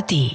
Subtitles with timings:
[0.00, 0.34] ARD.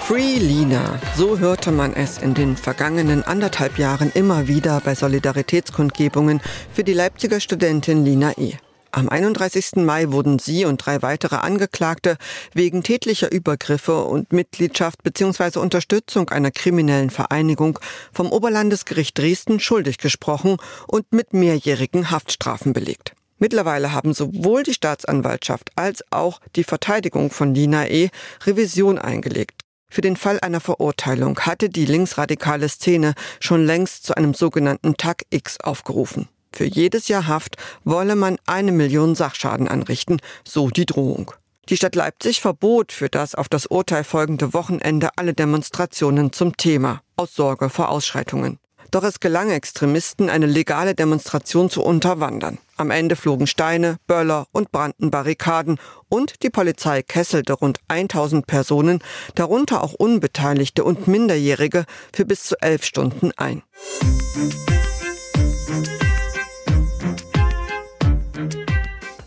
[0.00, 6.40] Free Lina, so hörte man es in den vergangenen anderthalb Jahren immer wieder bei Solidaritätskundgebungen
[6.72, 8.54] für die Leipziger Studentin Lina E.
[8.96, 9.84] Am 31.
[9.84, 12.16] Mai wurden sie und drei weitere Angeklagte
[12.54, 15.58] wegen tätlicher Übergriffe und Mitgliedschaft bzw.
[15.58, 17.78] Unterstützung einer kriminellen Vereinigung
[18.10, 23.12] vom Oberlandesgericht Dresden schuldig gesprochen und mit mehrjährigen Haftstrafen belegt.
[23.36, 28.08] Mittlerweile haben sowohl die Staatsanwaltschaft als auch die Verteidigung von Lina E.
[28.46, 29.60] Revision eingelegt.
[29.90, 35.24] Für den Fall einer Verurteilung hatte die linksradikale Szene schon längst zu einem sogenannten Tag
[35.28, 36.30] X aufgerufen.
[36.52, 41.32] Für jedes Jahr Haft wolle man eine Million Sachschaden anrichten, so die Drohung.
[41.68, 47.02] Die Stadt Leipzig verbot für das auf das Urteil folgende Wochenende alle Demonstrationen zum Thema,
[47.16, 48.58] aus Sorge vor Ausschreitungen.
[48.92, 52.58] Doch es gelang Extremisten, eine legale Demonstration zu unterwandern.
[52.76, 59.00] Am Ende flogen Steine, Böller und brannten Barrikaden und die Polizei kesselte rund 1000 Personen,
[59.34, 63.62] darunter auch Unbeteiligte und Minderjährige, für bis zu elf Stunden ein.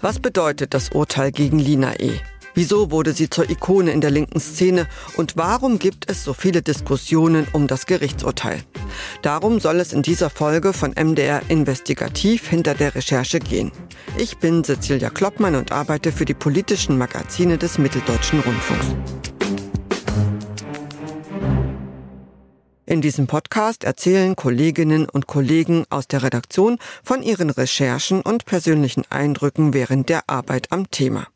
[0.01, 2.11] Was bedeutet das Urteil gegen Lina E.?
[2.53, 6.61] Wieso wurde sie zur Ikone in der linken Szene und warum gibt es so viele
[6.61, 8.61] Diskussionen um das Gerichtsurteil?
[9.21, 13.73] Darum soll es in dieser Folge von MDR Investigativ hinter der Recherche gehen.
[14.17, 18.95] Ich bin Cecilia Kloppmann und arbeite für die politischen Magazine des Mitteldeutschen Rundfunks.
[22.89, 29.03] In diesem Podcast erzählen Kolleginnen und Kollegen aus der Redaktion von ihren Recherchen und persönlichen
[29.11, 31.27] Eindrücken während der Arbeit am Thema.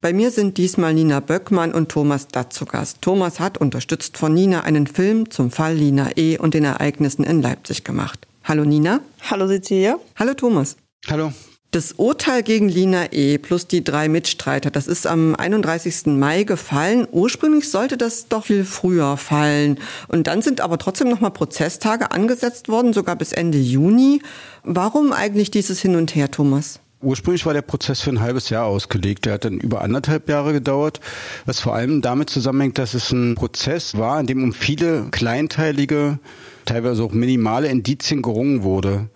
[0.00, 2.98] Bei mir sind diesmal Nina Böckmann und Thomas Datt zu Gast.
[3.02, 6.38] Thomas hat, unterstützt von Nina, einen Film zum Fall Lina E.
[6.38, 8.28] und den Ereignissen in Leipzig gemacht.
[8.44, 9.00] Hallo Nina.
[9.28, 9.98] Hallo Cecilia.
[10.14, 10.76] Hallo Thomas.
[11.08, 11.32] Hallo.
[11.72, 13.38] Das Urteil gegen Lina E.
[13.38, 16.06] plus die drei Mitstreiter, das ist am 31.
[16.06, 17.06] Mai gefallen.
[17.12, 19.78] Ursprünglich sollte das doch viel früher fallen.
[20.08, 24.20] Und dann sind aber trotzdem nochmal Prozesstage angesetzt worden, sogar bis Ende Juni.
[24.64, 26.80] Warum eigentlich dieses Hin und Her, Thomas?
[27.02, 29.24] Ursprünglich war der Prozess für ein halbes Jahr ausgelegt.
[29.24, 30.98] Der hat dann über anderthalb Jahre gedauert,
[31.46, 36.18] was vor allem damit zusammenhängt, dass es ein Prozess war, in dem um viele kleinteilige,
[36.64, 39.08] teilweise auch minimale Indizien gerungen wurde.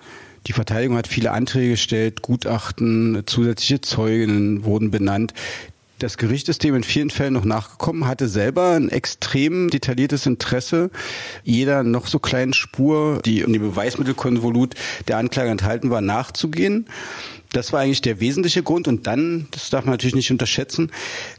[0.47, 5.33] Die Verteidigung hat viele Anträge gestellt, Gutachten, zusätzliche Zeugen wurden benannt.
[6.01, 10.91] Das Gericht ist dem in vielen Fällen noch nachgekommen, hatte selber ein extrem detailliertes Interesse,
[11.45, 14.75] jeder noch so kleinen Spur, die in dem Beweismittelkonvolut
[15.09, 16.87] der Anklage enthalten war, nachzugehen.
[17.55, 18.89] Das war eigentlich der wesentliche Grund.
[18.89, 20.91] Und dann, das darf man natürlich nicht unterschätzen,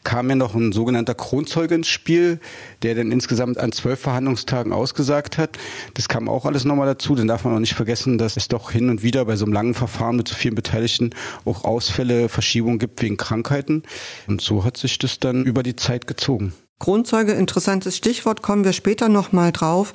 [0.03, 2.40] kam ja noch ein sogenannter Kronzeuge ins Spiel,
[2.84, 5.58] der dann insgesamt an zwölf Verhandlungstagen ausgesagt hat.
[5.94, 7.16] Das kam auch alles nochmal dazu.
[7.16, 9.53] Dann darf man auch nicht vergessen, dass es doch hin und wieder bei so einem
[9.53, 11.09] langen Verfahren mit so vielen Beteiligten
[11.44, 13.84] auch Ausfälle, Verschiebungen gibt wegen Krankheiten.
[14.28, 16.53] Und so hat sich das dann über die Zeit gezogen.
[16.80, 19.94] Kronzeuge, interessantes Stichwort, kommen wir später nochmal drauf.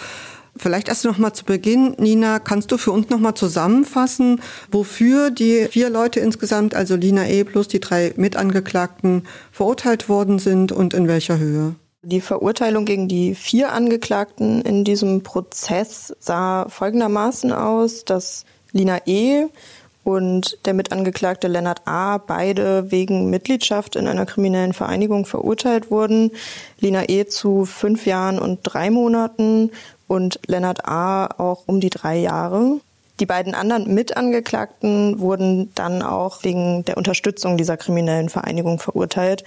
[0.56, 4.40] Vielleicht erst noch mal zu Beginn, Nina, kannst du für uns noch mal zusammenfassen,
[4.70, 7.44] wofür die vier Leute insgesamt, also Lina E.
[7.44, 11.74] plus die drei Mitangeklagten, verurteilt worden sind und in welcher Höhe?
[12.02, 19.46] Die Verurteilung gegen die vier Angeklagten in diesem Prozess sah folgendermaßen aus, dass Lina E.
[20.02, 22.16] und der Mitangeklagte Lennart A.
[22.16, 26.30] beide wegen Mitgliedschaft in einer kriminellen Vereinigung verurteilt wurden.
[26.80, 27.26] Lina E.
[27.26, 29.70] zu fünf Jahren und drei Monaten
[30.10, 31.26] und Lennart A.
[31.38, 32.80] auch um die drei Jahre.
[33.20, 39.44] Die beiden anderen Mitangeklagten wurden dann auch wegen der Unterstützung dieser kriminellen Vereinigung verurteilt,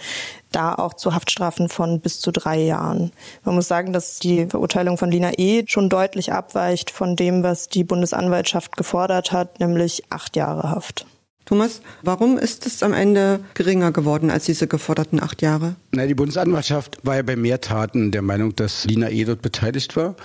[0.53, 3.11] da auch zu Haftstrafen von bis zu drei Jahren.
[3.43, 5.65] Man muss sagen, dass die Verurteilung von Lina E.
[5.67, 11.05] schon deutlich abweicht von dem, was die Bundesanwaltschaft gefordert hat, nämlich acht Jahre Haft.
[11.45, 15.75] Thomas, warum ist es am Ende geringer geworden als diese geforderten acht Jahre?
[15.91, 19.25] Na, die Bundesanwaltschaft war ja bei mehr Taten der Meinung, dass Lina E.
[19.25, 20.15] dort beteiligt war.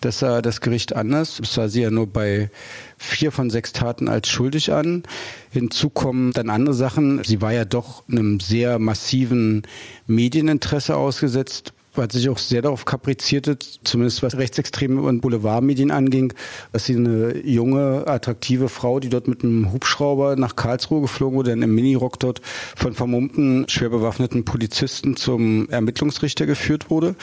[0.00, 1.36] Das sah das Gericht anders.
[1.38, 2.50] Das sah sie ja nur bei
[2.98, 5.04] vier von sechs Taten als schuldig an.
[5.50, 7.22] Hinzu kommen dann andere Sachen.
[7.22, 9.62] Sie war ja doch einem sehr massiven
[10.08, 16.32] Medieninteresse ausgesetzt hat sich auch sehr darauf kaprizierte, zumindest was Rechtsextreme und Boulevardmedien anging,
[16.72, 21.52] dass sie eine junge, attraktive Frau, die dort mit einem Hubschrauber nach Karlsruhe geflogen wurde,
[21.52, 22.40] in einem Minirock dort
[22.76, 27.14] von vermummten, schwer bewaffneten Polizisten zum Ermittlungsrichter geführt wurde.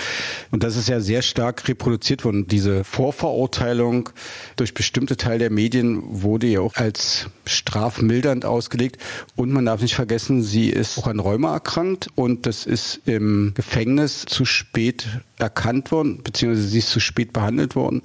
[0.52, 2.48] Und das ist ja sehr stark reproduziert worden.
[2.48, 4.10] Diese Vorverurteilung
[4.56, 8.98] durch bestimmte Teile der Medien wurde ja auch als strafmildernd ausgelegt.
[9.36, 13.54] Und man darf nicht vergessen, sie ist auch an Rheuma erkrankt und das ist im
[13.56, 15.08] Gefängnis zu spät
[15.40, 18.04] erkannt worden, beziehungsweise sie ist zu spät behandelt worden,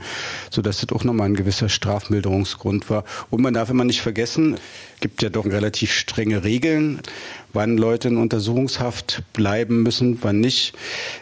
[0.50, 3.04] sodass das auch nochmal ein gewisser Strafmilderungsgrund war.
[3.30, 4.56] Und man darf immer nicht vergessen,
[5.00, 7.00] gibt ja doch relativ strenge Regeln,
[7.52, 10.72] wann Leute in Untersuchungshaft bleiben müssen, wann nicht,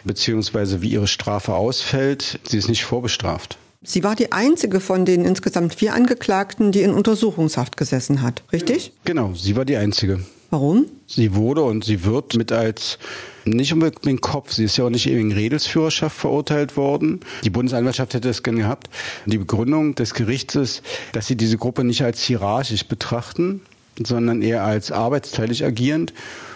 [0.05, 2.39] beziehungsweise wie ihre Strafe ausfällt.
[2.47, 3.57] Sie ist nicht vorbestraft.
[3.83, 8.93] Sie war die einzige von den insgesamt vier Angeklagten, die in Untersuchungshaft gesessen hat, richtig?
[9.03, 10.21] Genau, sie war die einzige.
[10.49, 10.85] Warum?
[11.05, 12.97] Sie wurde und sie wird mit als
[13.45, 17.19] nicht unbedingt den Kopf, sie ist ja auch nicht wegen Redelsführerschaft verurteilt worden.
[17.43, 18.89] Die Bundesanwaltschaft hätte es gern gehabt.
[19.25, 23.61] Die Begründung des Gerichts ist, dass sie diese Gruppe nicht als hierarchisch betrachten,
[24.03, 26.13] sondern eher als arbeitsteilig agierend.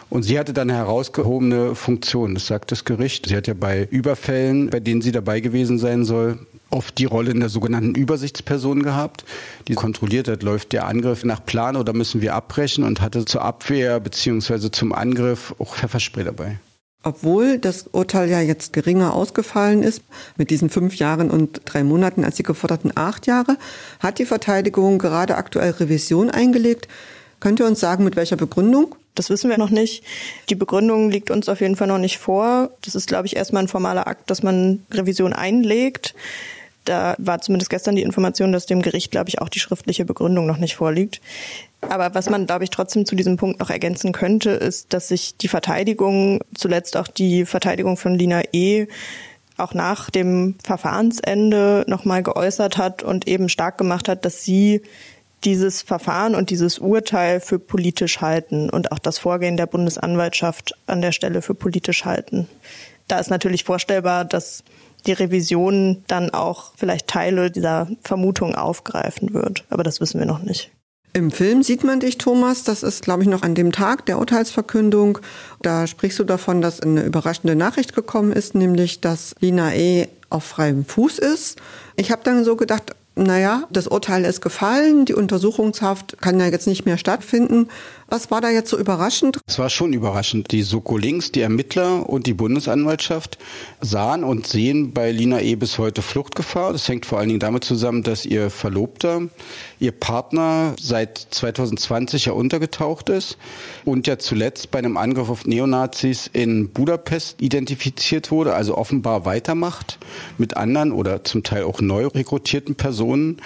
[0.09, 3.27] Und sie hatte dann herausgehobene Funktion, das sagt das Gericht.
[3.27, 6.39] Sie hat ja bei Überfällen, bei denen sie dabei gewesen sein soll,
[6.71, 9.23] oft die Rolle in der sogenannten Übersichtsperson gehabt,
[9.67, 13.43] die kontrolliert hat, läuft der Angriff nach Plan oder müssen wir abbrechen und hatte zur
[13.43, 16.59] Abwehr beziehungsweise zum Angriff auch Pfefferspray dabei.
[17.01, 20.03] Obwohl das Urteil ja jetzt geringer ausgefallen ist,
[20.35, 23.57] mit diesen fünf Jahren und drei Monaten als die geforderten acht Jahre,
[23.99, 26.89] hat die Verteidigung gerade aktuell Revision eingelegt.
[27.39, 28.95] Könnt ihr uns sagen, mit welcher Begründung?
[29.15, 30.03] Das wissen wir noch nicht.
[30.49, 32.71] Die Begründung liegt uns auf jeden Fall noch nicht vor.
[32.81, 36.15] Das ist, glaube ich, erstmal ein formaler Akt, dass man Revision einlegt.
[36.85, 40.45] Da war zumindest gestern die Information, dass dem Gericht, glaube ich, auch die schriftliche Begründung
[40.45, 41.21] noch nicht vorliegt.
[41.81, 45.37] Aber was man, glaube ich, trotzdem zu diesem Punkt noch ergänzen könnte, ist, dass sich
[45.37, 48.87] die Verteidigung, zuletzt auch die Verteidigung von Lina E.,
[49.57, 54.81] auch nach dem Verfahrensende nochmal geäußert hat und eben stark gemacht hat, dass sie
[55.43, 61.01] dieses Verfahren und dieses Urteil für politisch halten und auch das Vorgehen der Bundesanwaltschaft an
[61.01, 62.47] der Stelle für politisch halten.
[63.07, 64.63] Da ist natürlich vorstellbar, dass
[65.05, 69.65] die Revision dann auch vielleicht Teile dieser Vermutung aufgreifen wird.
[69.69, 70.71] Aber das wissen wir noch nicht.
[71.13, 72.63] Im Film sieht man dich, Thomas.
[72.63, 75.19] Das ist, glaube ich, noch an dem Tag der Urteilsverkündung.
[75.61, 80.07] Da sprichst du davon, dass eine überraschende Nachricht gekommen ist, nämlich, dass Lina E.
[80.29, 81.57] auf freiem Fuß ist.
[81.95, 86.67] Ich habe dann so gedacht, naja, das Urteil ist gefallen, die Untersuchungshaft kann ja jetzt
[86.67, 87.67] nicht mehr stattfinden.
[88.11, 89.39] Was war da jetzt so überraschend?
[89.45, 90.51] Es war schon überraschend.
[90.51, 93.37] Die Soko Links, die Ermittler und die Bundesanwaltschaft
[93.81, 95.53] sahen und sehen bei Lina E.
[95.53, 96.73] bis heute Fluchtgefahr.
[96.73, 99.21] Das hängt vor allen Dingen damit zusammen, dass ihr Verlobter,
[99.79, 103.37] ihr Partner seit 2020 ja untergetaucht ist
[103.85, 109.99] und ja zuletzt bei einem Angriff auf Neonazis in Budapest identifiziert wurde, also offenbar weitermacht
[110.39, 113.37] mit anderen oder zum Teil auch neu rekrutierten Personen,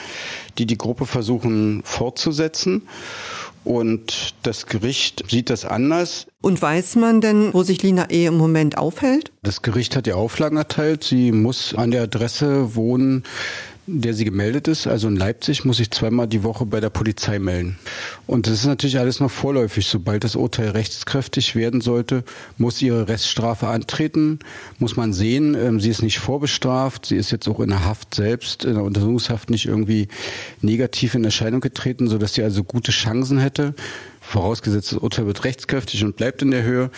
[0.58, 2.84] die die Gruppe versuchen fortzusetzen.
[3.64, 6.28] Und das Gericht sieht das anders.
[6.42, 8.26] Und weiß man denn, wo sich Lina E.
[8.26, 9.32] im Moment aufhält?
[9.44, 11.04] Das Gericht hat ihr Auflagen erteilt.
[11.04, 13.24] Sie muss an der Adresse wohnen,
[13.86, 17.38] der sie gemeldet ist, also in Leipzig, muss ich zweimal die Woche bei der Polizei
[17.40, 17.78] melden.
[18.28, 19.88] Und das ist natürlich alles noch vorläufig.
[19.88, 22.24] Sobald das Urteil rechtskräftig werden sollte,
[22.58, 24.40] muss ihre Reststrafe antreten.
[24.80, 27.08] Muss man sehen, ähm, sie ist nicht vorbestraft.
[27.08, 30.08] Sie ist jetzt auch in der Haft selbst, in der Untersuchungshaft nicht irgendwie
[30.62, 33.76] negativ in Erscheinung getreten, sodass sie also gute Chancen hätte
[34.24, 36.90] vorausgesetzt das Urteil wird rechtskräftig und bleibt in der Höhe,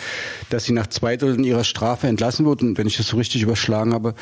[0.48, 2.62] dass sie nach zwei Dritteln ihrer Strafe entlassen wird.
[2.62, 4.14] Und wenn ich das so richtig überschlagen habe,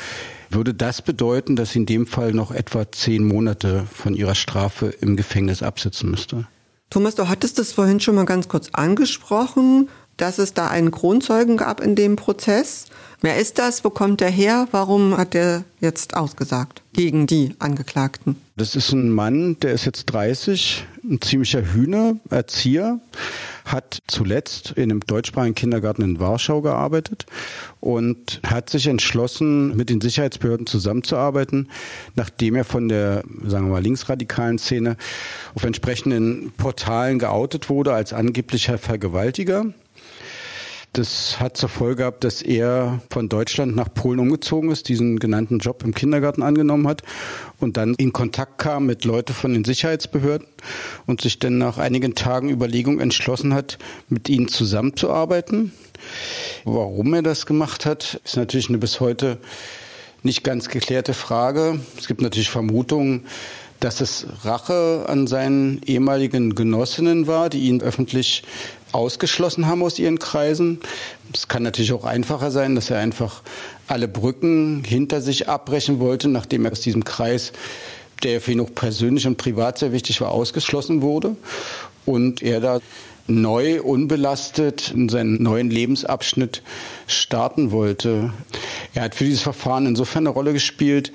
[0.49, 4.87] würde das bedeuten, dass sie in dem Fall noch etwa zehn Monate von ihrer Strafe
[5.01, 6.47] im Gefängnis absitzen müsste.
[6.89, 11.57] Thomas, du hattest es vorhin schon mal ganz kurz angesprochen, dass es da einen Kronzeugen
[11.57, 12.85] gab in dem Prozess.
[13.21, 13.83] Wer ist das?
[13.83, 14.67] Wo kommt er her?
[14.71, 18.37] Warum hat er jetzt ausgesagt gegen die Angeklagten?
[18.57, 23.01] Das ist ein Mann, der ist jetzt 30, ein ziemlicher Hühner, Erzieher,
[23.65, 27.25] hat zuletzt in einem deutschsprachigen Kindergarten in Warschau gearbeitet
[27.81, 31.69] und hat sich entschlossen, mit den Sicherheitsbehörden zusammenzuarbeiten,
[32.15, 34.95] nachdem er von der, sagen wir mal, linksradikalen Szene
[35.53, 39.65] auf entsprechenden Portalen geoutet wurde als angeblicher Vergewaltiger.
[40.95, 45.59] Das hat zur Folge gehabt, dass er von Deutschland nach Polen umgezogen ist, diesen genannten
[45.59, 47.01] Job im Kindergarten angenommen hat
[47.59, 50.47] und dann in Kontakt kam mit Leuten von den Sicherheitsbehörden
[51.05, 55.73] und sich dann nach einigen Tagen Überlegung entschlossen hat, mit ihnen zusammenzuarbeiten.
[56.63, 59.37] Warum er das gemacht hat, ist natürlich eine bis heute
[60.23, 61.77] nicht ganz geklärte Frage.
[61.97, 63.25] Es gibt natürlich Vermutungen,
[63.81, 68.43] dass es Rache an seinen ehemaligen Genossinnen war, die ihn öffentlich
[68.95, 70.79] ausgeschlossen haben aus ihren Kreisen.
[71.33, 73.43] Es kann natürlich auch einfacher sein, dass er einfach
[73.87, 77.51] alle Brücken hinter sich abbrechen wollte, nachdem er aus diesem Kreis,
[78.23, 81.35] der für ihn auch persönlich und privat sehr wichtig war, ausgeschlossen wurde.
[82.05, 82.79] Und er da
[83.27, 86.61] neu, unbelastet in seinen neuen Lebensabschnitt
[87.07, 88.33] starten wollte.
[88.93, 91.11] Er hat für dieses Verfahren insofern eine Rolle gespielt.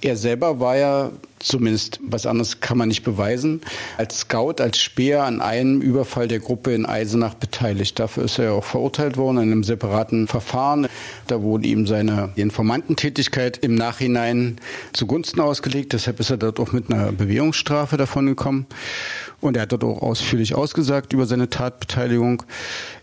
[0.00, 3.60] Er selber war ja Zumindest was anderes kann man nicht beweisen.
[3.98, 7.98] Als Scout, als Speer an einem Überfall der Gruppe in Eisenach beteiligt.
[7.98, 10.88] Dafür ist er ja auch verurteilt worden in einem separaten Verfahren.
[11.26, 14.56] Da wurde ihm seine Informantentätigkeit im Nachhinein
[14.94, 15.92] zugunsten ausgelegt.
[15.92, 18.66] Deshalb ist er dort auch mit einer Bewährungsstrafe davon gekommen.
[19.40, 22.44] Und er hat dort auch ausführlich ausgesagt über seine Tatbeteiligung.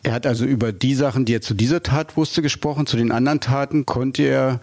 [0.01, 2.87] Er hat also über die Sachen, die er zu dieser Tat wusste, gesprochen.
[2.87, 4.59] Zu den anderen Taten konnte er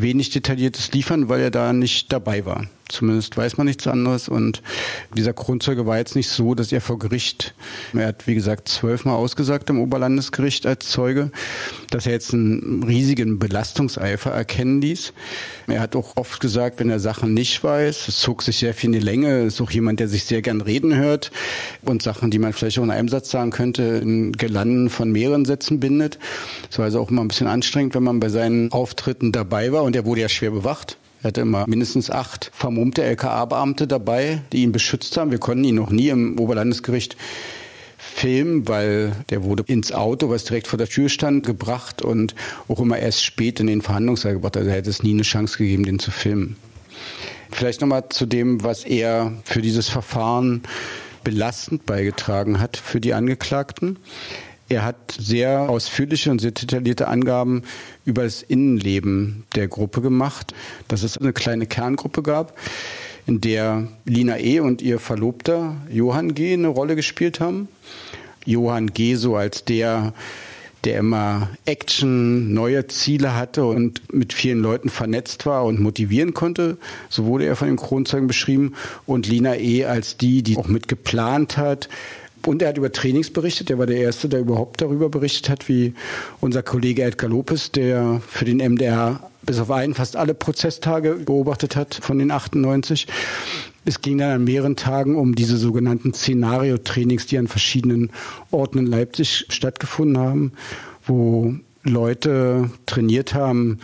[0.00, 2.66] wenig Detailliertes liefern, weil er da nicht dabei war.
[2.92, 4.28] Zumindest weiß man nichts anderes.
[4.28, 4.62] Und
[5.16, 7.54] dieser Kronzeuge war jetzt nicht so, dass er vor Gericht,
[7.92, 11.30] er hat wie gesagt zwölfmal ausgesagt im Oberlandesgericht als Zeuge,
[11.90, 15.12] dass er jetzt einen riesigen Belastungseifer erkennen ließ.
[15.68, 18.88] Er hat auch oft gesagt, wenn er Sachen nicht weiß, es zog sich sehr viel
[18.88, 21.30] in die Länge, ist auch jemand, der sich sehr gern reden hört
[21.82, 25.44] und Sachen, die man vielleicht auch in einem Satz sagen könnte, in Gelanden von mehreren
[25.44, 26.18] Sätzen bindet.
[26.68, 29.84] Das war also auch immer ein bisschen anstrengend, wenn man bei seinen Auftritten dabei war
[29.84, 30.96] und er wurde ja schwer bewacht.
[31.22, 35.30] Er hatte immer mindestens acht vermummte LKA-Beamte dabei, die ihn beschützt haben.
[35.30, 37.16] Wir konnten ihn noch nie im Oberlandesgericht
[37.98, 42.34] filmen, weil der wurde ins Auto, was direkt vor der Tür stand, gebracht und
[42.68, 44.56] auch immer erst spät in den Verhandlungssaal gebracht.
[44.56, 46.56] Also er hätte es nie eine Chance gegeben, den zu filmen.
[47.50, 50.62] Vielleicht nochmal zu dem, was er für dieses Verfahren
[51.24, 53.98] belastend beigetragen hat für die Angeklagten.
[54.70, 57.62] Er hat sehr ausführliche und sehr detaillierte Angaben
[58.04, 60.54] über das Innenleben der Gruppe gemacht,
[60.86, 62.56] dass es eine kleine Kerngruppe gab,
[63.26, 64.60] in der Lina E.
[64.60, 66.52] und ihr Verlobter Johann G.
[66.52, 67.66] eine Rolle gespielt haben.
[68.46, 69.16] Johann G.
[69.16, 70.14] so als der,
[70.84, 76.78] der immer Action, neue Ziele hatte und mit vielen Leuten vernetzt war und motivieren konnte.
[77.08, 78.74] So wurde er von den Kronzeugen beschrieben.
[79.04, 79.84] Und Lina E.
[79.84, 81.88] als die, die auch mit geplant hat,
[82.46, 83.70] und er hat über Trainings berichtet.
[83.70, 85.94] Er war der Erste, der überhaupt darüber berichtet hat, wie
[86.40, 91.76] unser Kollege Edgar Lopez, der für den MDR bis auf einen fast alle Prozesstage beobachtet
[91.76, 93.06] hat von den 98.
[93.84, 98.10] Es ging dann an mehreren Tagen um diese sogenannten Szenario-Trainings, die an verschiedenen
[98.50, 100.52] Orten in Leipzig stattgefunden haben,
[101.06, 103.78] wo Leute trainiert haben,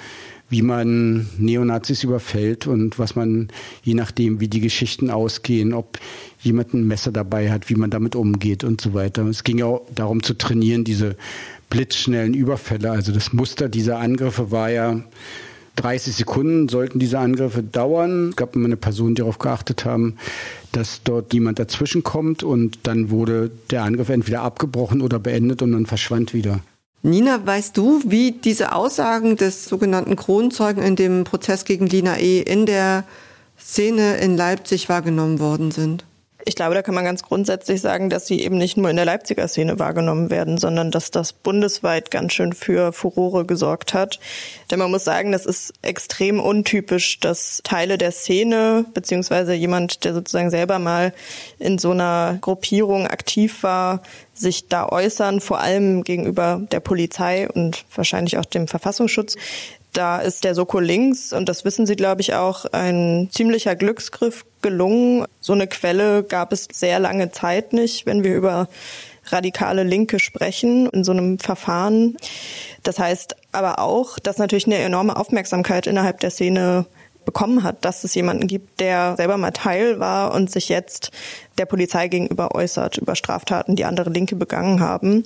[0.48, 3.48] wie man Neonazis überfällt und was man,
[3.82, 5.98] je nachdem, wie die Geschichten ausgehen, ob
[6.40, 9.26] jemand ein Messer dabei hat, wie man damit umgeht und so weiter.
[9.26, 11.16] Es ging auch darum zu trainieren, diese
[11.70, 12.90] blitzschnellen Überfälle.
[12.90, 15.02] Also das Muster dieser Angriffe war ja
[15.76, 18.30] 30 Sekunden sollten diese Angriffe dauern.
[18.30, 20.16] Es gab immer eine Person, die darauf geachtet haben,
[20.72, 25.72] dass dort jemand dazwischen kommt und dann wurde der Angriff entweder abgebrochen oder beendet und
[25.72, 26.60] dann verschwand wieder.
[27.06, 32.40] Nina, weißt du, wie diese Aussagen des sogenannten Kronzeugen in dem Prozess gegen Lina E.
[32.40, 33.04] in der
[33.56, 36.04] Szene in Leipzig wahrgenommen worden sind?
[36.48, 39.04] Ich glaube, da kann man ganz grundsätzlich sagen, dass sie eben nicht nur in der
[39.04, 44.20] Leipziger Szene wahrgenommen werden, sondern dass das bundesweit ganz schön für Furore gesorgt hat.
[44.70, 50.14] Denn man muss sagen, das ist extrem untypisch, dass Teile der Szene, beziehungsweise jemand, der
[50.14, 51.12] sozusagen selber mal
[51.58, 54.02] in so einer Gruppierung aktiv war,
[54.38, 59.36] sich da äußern, vor allem gegenüber der Polizei und wahrscheinlich auch dem Verfassungsschutz.
[59.92, 64.44] Da ist der Soko links, und das wissen Sie, glaube ich, auch, ein ziemlicher Glücksgriff
[64.60, 65.24] gelungen.
[65.40, 68.68] So eine Quelle gab es sehr lange Zeit nicht, wenn wir über
[69.28, 72.16] radikale Linke sprechen in so einem Verfahren.
[72.82, 76.86] Das heißt aber auch, dass natürlich eine enorme Aufmerksamkeit innerhalb der Szene
[77.26, 81.10] bekommen hat, dass es jemanden gibt, der selber mal Teil war und sich jetzt
[81.58, 85.24] der Polizei gegenüber äußert über Straftaten, die andere Linke begangen haben.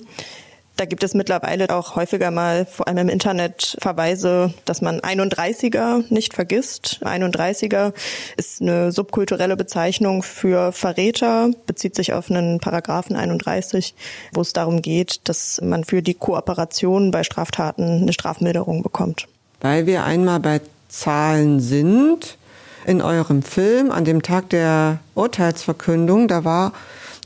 [0.77, 6.05] Da gibt es mittlerweile auch häufiger mal, vor allem im Internet, Verweise, dass man 31er
[6.09, 7.01] nicht vergisst.
[7.03, 7.93] 31er
[8.37, 13.93] ist eine subkulturelle Bezeichnung für Verräter, bezieht sich auf einen Paragraphen 31,
[14.33, 19.27] wo es darum geht, dass man für die Kooperation bei Straftaten eine Strafmilderung bekommt.
[19.59, 22.37] Weil wir einmal bei Zahlen sind,
[22.85, 26.73] in eurem Film an dem Tag der Urteilsverkündung, da war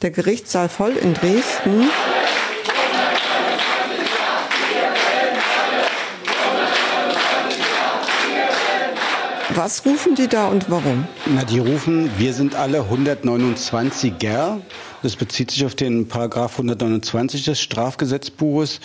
[0.01, 1.89] der Gerichtssaal voll in Dresden.
[9.55, 11.07] Was rufen die da und warum?
[11.25, 14.60] Na, die rufen, wir sind alle 129er.
[15.01, 18.81] Das bezieht sich auf den Paragraph 129 des Strafgesetzbuches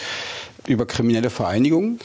[0.67, 1.99] über kriminelle Vereinigungen.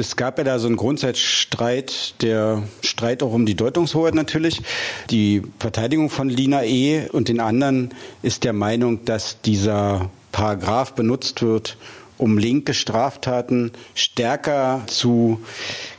[0.00, 4.62] Es gab ja da so einen Grundsatzstreit, der Streit auch um die Deutungshoheit natürlich.
[5.10, 7.06] Die Verteidigung von Lina E.
[7.10, 7.90] und den anderen
[8.22, 11.76] ist der Meinung, dass dieser Paragraph benutzt wird,
[12.16, 15.40] um linke Straftaten stärker zu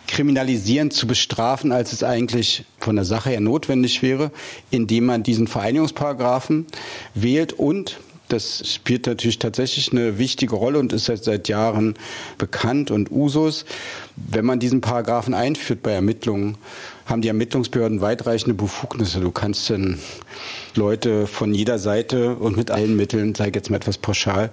[0.07, 4.31] kriminalisieren, zu bestrafen, als es eigentlich von der Sache her notwendig wäre,
[4.71, 6.65] indem man diesen Vereinigungsparagraphen
[7.13, 7.99] wählt und
[8.31, 11.95] Das spielt natürlich tatsächlich eine wichtige Rolle und ist seit, seit Jahren
[12.37, 13.65] bekannt und Usus.
[14.15, 16.57] Wenn man diesen Paragraphen einführt bei Ermittlungen,
[17.05, 19.19] haben die Ermittlungsbehörden weitreichende Befugnisse.
[19.19, 19.99] Du kannst dann
[20.75, 24.49] Leute von jeder Seite und mit allen Mitteln, sage ich jetzt mal etwas pauschal,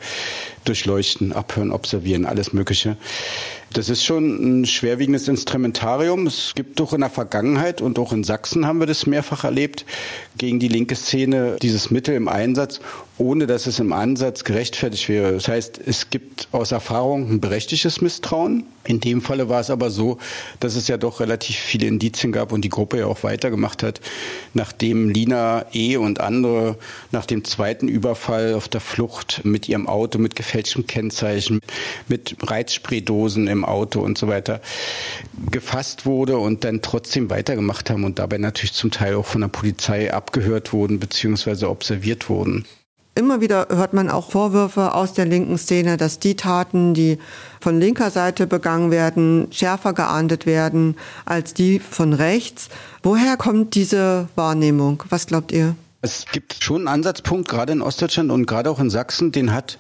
[0.65, 2.97] durchleuchten, abhören, observieren, alles Mögliche.
[3.73, 6.27] Das ist schon ein schwerwiegendes Instrumentarium.
[6.27, 9.85] Es gibt doch in der Vergangenheit und auch in Sachsen haben wir das mehrfach erlebt,
[10.39, 12.81] gegen die linke Szene dieses Mittel im Einsatz,
[13.19, 15.33] ohne dass es im Ansatz gerechtfertigt wäre.
[15.33, 18.65] Das heißt, es gibt aus Erfahrung ein berechtigtes Misstrauen.
[18.85, 20.19] In dem Falle war es aber so,
[20.61, 24.01] dass es ja doch relativ viele Indizien gab und die Gruppe ja auch weitergemacht hat,
[24.55, 25.97] nachdem Lina E.
[25.97, 26.79] und andere
[27.11, 31.61] nach dem zweiten Überfall auf der Flucht mit ihrem Auto mit gefälschtem Kennzeichen,
[32.07, 34.61] mit Reizspraydosen im Auto und so weiter
[35.51, 39.49] gefasst wurde und dann trotzdem weitergemacht haben und dabei natürlich zum Teil auch von der
[39.49, 41.67] Polizei abgehört wurden bzw.
[41.67, 42.65] observiert wurden.
[43.19, 47.19] Immer wieder hört man auch Vorwürfe aus der linken Szene, dass die Taten, die
[47.61, 50.95] von linker Seite begangen werden, schärfer geahndet werden
[51.25, 52.69] als die von rechts.
[53.03, 55.03] Woher kommt diese Wahrnehmung?
[55.09, 55.75] Was glaubt ihr?
[56.01, 59.79] Es gibt schon einen Ansatzpunkt, gerade in Ostdeutschland und gerade auch in Sachsen, den hat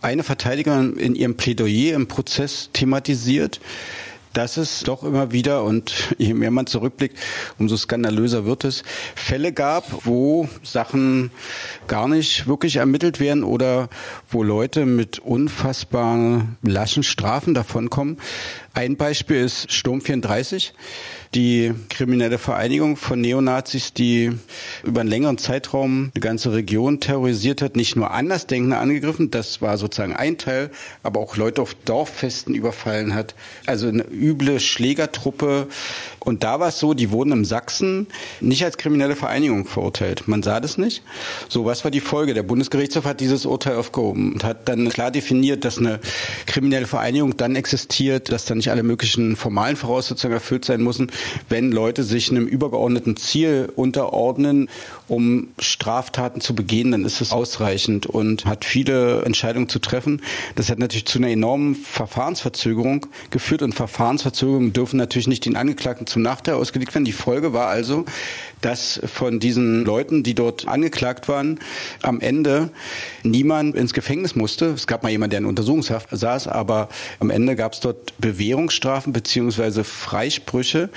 [0.00, 3.60] eine Verteidigerin in ihrem Plädoyer im Prozess thematisiert
[4.32, 7.18] dass es doch immer wieder und je mehr man zurückblickt,
[7.58, 8.82] umso skandalöser wird es,
[9.14, 11.30] Fälle gab, wo Sachen
[11.86, 13.88] gar nicht wirklich ermittelt werden oder
[14.30, 18.18] wo Leute mit unfassbar laschen Strafen davonkommen.
[18.74, 20.72] Ein Beispiel ist Sturm 34
[21.34, 24.32] die kriminelle Vereinigung von Neonazis, die
[24.82, 29.76] über einen längeren Zeitraum die ganze Region terrorisiert hat, nicht nur Andersdenkende angegriffen, das war
[29.76, 30.70] sozusagen ein Teil,
[31.02, 33.34] aber auch Leute auf Dorffesten überfallen hat.
[33.66, 35.68] Also eine üble Schlägertruppe.
[36.20, 38.06] Und da war es so, die wurden im Sachsen
[38.40, 40.28] nicht als kriminelle Vereinigung verurteilt.
[40.28, 41.02] Man sah das nicht.
[41.48, 42.34] So, was war die Folge?
[42.34, 46.00] Der Bundesgerichtshof hat dieses Urteil aufgehoben und hat dann klar definiert, dass eine
[46.46, 51.10] kriminelle Vereinigung dann existiert, dass da nicht alle möglichen formalen Voraussetzungen erfüllt sein müssen,
[51.48, 54.68] wenn Leute sich einem übergeordneten Ziel unterordnen,
[55.08, 60.22] um Straftaten zu begehen, dann ist es ausreichend und hat viele Entscheidungen zu treffen.
[60.54, 66.06] Das hat natürlich zu einer enormen Verfahrensverzögerung geführt und Verfahrensverzögerungen dürfen natürlich nicht den Angeklagten
[66.06, 67.04] zum Nachteil ausgelegt werden.
[67.04, 68.04] Die Folge war also,
[68.60, 71.60] dass von diesen Leuten, die dort angeklagt waren,
[72.02, 72.70] am Ende
[73.22, 74.66] niemand ins Gefängnis musste.
[74.66, 76.88] Es gab mal jemanden, der in Untersuchungshaft saß, aber
[77.20, 80.90] am Ende gab es dort Bewährungsstrafen beziehungsweise Freisprüche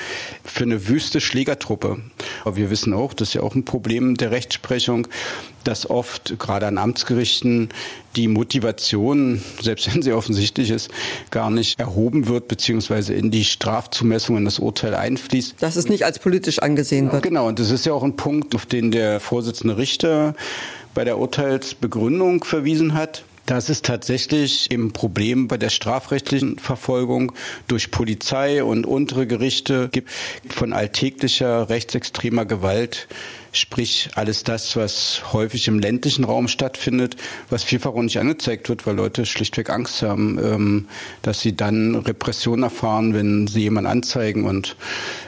[0.43, 1.99] für eine wüste Schlägertruppe.
[2.43, 5.07] Aber wir wissen auch, das ist ja auch ein Problem der Rechtsprechung,
[5.63, 7.69] dass oft gerade an Amtsgerichten
[8.15, 10.89] die Motivation, selbst wenn sie offensichtlich ist,
[11.29, 15.55] gar nicht erhoben wird, beziehungsweise in die Strafzumessung, in das Urteil einfließt.
[15.59, 17.23] Dass es nicht als politisch angesehen wird.
[17.23, 20.35] Genau, und das ist ja auch ein Punkt, auf den der Vorsitzende Richter
[20.93, 27.33] bei der Urteilsbegründung verwiesen hat dass es tatsächlich im Problem bei der strafrechtlichen Verfolgung
[27.67, 30.09] durch Polizei und untere Gerichte gibt
[30.47, 33.07] von alltäglicher rechtsextremer Gewalt
[33.53, 37.17] Sprich, alles das, was häufig im ländlichen Raum stattfindet,
[37.49, 40.87] was vielfach auch nicht angezeigt wird, weil Leute schlichtweg Angst haben, ähm,
[41.21, 44.77] dass sie dann Repression erfahren, wenn sie jemanden anzeigen und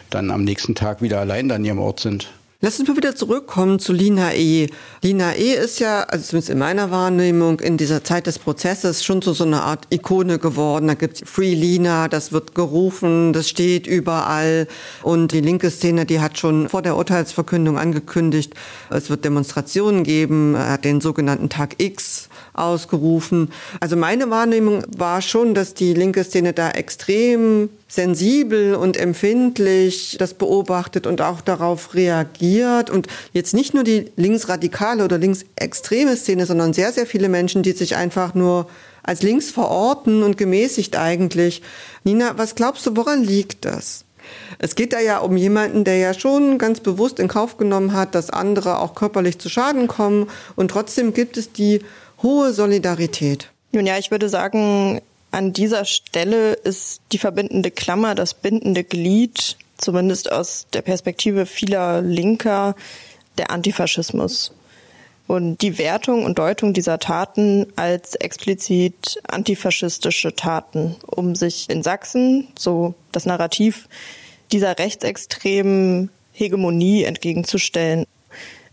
[0.10, 2.30] dann am nächsten Tag wieder allein an ihrem Ort sind.
[2.66, 4.70] Lass uns mal wieder zurückkommen zu Lina E.
[5.02, 5.54] Lina E.
[5.54, 9.44] ist ja, also zumindest in meiner Wahrnehmung, in dieser Zeit des Prozesses schon zu so
[9.44, 10.88] einer Art Ikone geworden.
[10.88, 14.70] Da gibt's Free Lina, das wird gerufen, das steht überall.
[15.02, 18.54] Und die linke Szene, die hat schon vor der Urteilsverkündung angekündigt,
[18.90, 20.56] es wird Demonstrationen geben.
[20.58, 23.52] Hat den sogenannten Tag X ausgerufen.
[23.80, 30.34] Also meine Wahrnehmung war schon, dass die linke Szene da extrem sensibel und empfindlich das
[30.34, 32.90] beobachtet und auch darauf reagiert.
[32.90, 37.72] Und jetzt nicht nur die linksradikale oder linksextreme Szene, sondern sehr, sehr viele Menschen, die
[37.72, 38.68] sich einfach nur
[39.04, 41.62] als links verorten und gemäßigt eigentlich.
[42.04, 44.06] Nina, was glaubst du, woran liegt das?
[44.60, 48.16] Es geht da ja um jemanden, der ja schon ganz bewusst in Kauf genommen hat,
[48.16, 50.30] dass andere auch körperlich zu Schaden kommen.
[50.56, 51.82] Und trotzdem gibt es die
[52.24, 53.50] hohe Solidarität.
[53.72, 59.58] Nun ja, ich würde sagen, an dieser Stelle ist die verbindende Klammer, das bindende Glied,
[59.78, 62.76] zumindest aus der Perspektive vieler Linker,
[63.38, 64.54] der Antifaschismus.
[65.26, 72.50] Und die Wertung und Deutung dieser Taten als explizit antifaschistische Taten, um sich in Sachsen,
[72.58, 73.88] so das Narrativ,
[74.52, 78.06] dieser rechtsextremen Hegemonie entgegenzustellen.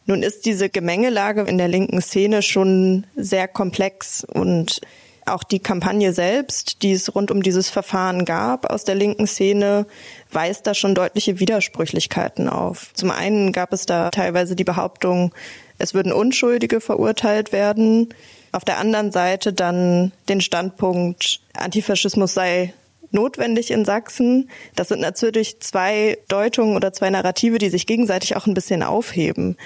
[0.07, 4.81] Nun ist diese Gemengelage in der linken Szene schon sehr komplex und
[5.27, 9.87] auch die Kampagne selbst, die es rund um dieses Verfahren gab aus der linken Szene,
[10.31, 12.93] weist da schon deutliche Widersprüchlichkeiten auf.
[12.95, 15.33] Zum einen gab es da teilweise die Behauptung,
[15.79, 18.09] es würden Unschuldige verurteilt werden.
[18.53, 22.75] Auf der anderen Seite dann den Standpunkt, Antifaschismus sei
[23.13, 24.51] notwendig in Sachsen.
[24.77, 29.57] Das sind natürlich zwei Deutungen oder zwei Narrative, die sich gegenseitig auch ein bisschen aufheben.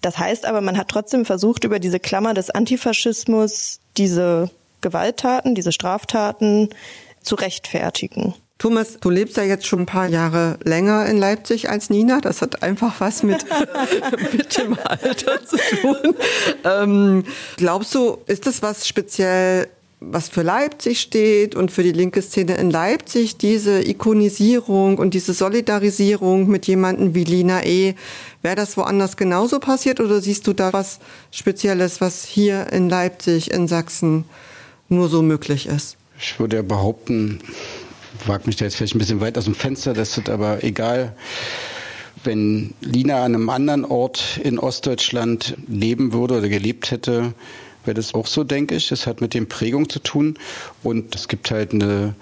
[0.00, 4.50] Das heißt aber, man hat trotzdem versucht, über diese Klammer des Antifaschismus diese
[4.82, 6.68] Gewalttaten, diese Straftaten
[7.22, 8.34] zu rechtfertigen.
[8.58, 12.20] Thomas, du lebst ja jetzt schon ein paar Jahre länger in Leipzig als Nina.
[12.20, 13.44] Das hat einfach was mit,
[14.32, 16.14] mit dem Alter zu tun.
[16.64, 17.24] Ähm,
[17.56, 19.68] glaubst du, ist das was speziell
[20.10, 25.34] was für Leipzig steht und für die linke Szene in Leipzig, diese Ikonisierung und diese
[25.34, 27.94] Solidarisierung mit jemandem wie Lina E.
[28.42, 33.50] Wäre das woanders genauso passiert oder siehst du da was Spezielles, was hier in Leipzig,
[33.50, 34.24] in Sachsen
[34.88, 35.96] nur so möglich ist?
[36.18, 37.40] Ich würde ja behaupten,
[38.26, 41.16] wage mich da jetzt vielleicht ein bisschen weit aus dem Fenster, das ist aber egal.
[42.22, 47.34] Wenn Lina an einem anderen Ort in Ostdeutschland leben würde oder gelebt hätte,
[47.86, 48.88] wäre das auch so, denke ich.
[48.88, 50.38] Das hat mit dem Prägung zu tun.
[50.82, 52.14] Und es gibt halt eine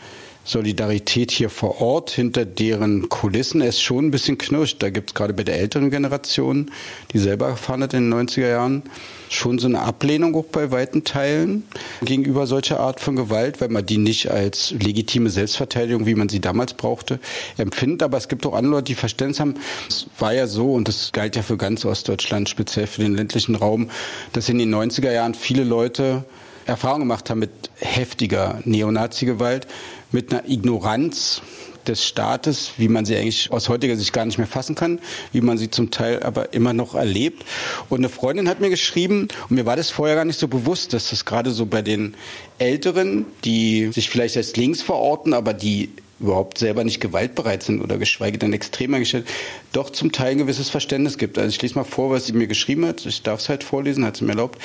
[0.45, 4.83] Solidarität hier vor Ort, hinter deren Kulissen es schon ein bisschen knirscht.
[4.83, 6.71] Da gibt es gerade bei der älteren Generation,
[7.13, 8.83] die selber erfahren hat in den 90er Jahren,
[9.29, 11.63] schon so eine Ablehnung auch bei weiten Teilen
[12.03, 16.41] gegenüber solcher Art von Gewalt, weil man die nicht als legitime Selbstverteidigung, wie man sie
[16.41, 17.21] damals brauchte,
[17.57, 18.03] empfindet.
[18.03, 19.55] Aber es gibt auch andere Leute, die Verständnis haben.
[19.89, 23.55] Es war ja so, und das galt ja für ganz Ostdeutschland, speziell für den ländlichen
[23.55, 23.91] Raum,
[24.33, 26.25] dass in den 90er Jahren viele Leute
[26.67, 29.67] Erfahrung gemacht haben mit heftiger Neonazi-Gewalt,
[30.11, 31.43] mit einer Ignoranz
[31.87, 35.01] des Staates, wie man sie eigentlich aus heutiger Sicht gar nicht mehr fassen kann,
[35.33, 37.45] wie man sie zum Teil aber immer noch erlebt.
[37.89, 40.93] Und eine Freundin hat mir geschrieben, und mir war das vorher gar nicht so bewusst,
[40.93, 42.15] dass das gerade so bei den
[42.59, 47.99] Älteren, die sich vielleicht als links verorten, aber die überhaupt selber nicht gewaltbereit sind oder
[47.99, 49.27] geschweige denn extrem eingestellt,
[49.73, 51.39] doch zum Teil ein gewisses Verständnis gibt.
[51.39, 53.05] Also ich lese mal vor, was sie mir geschrieben hat.
[53.07, 54.61] Ich darf es halt vorlesen, hat sie mir erlaubt.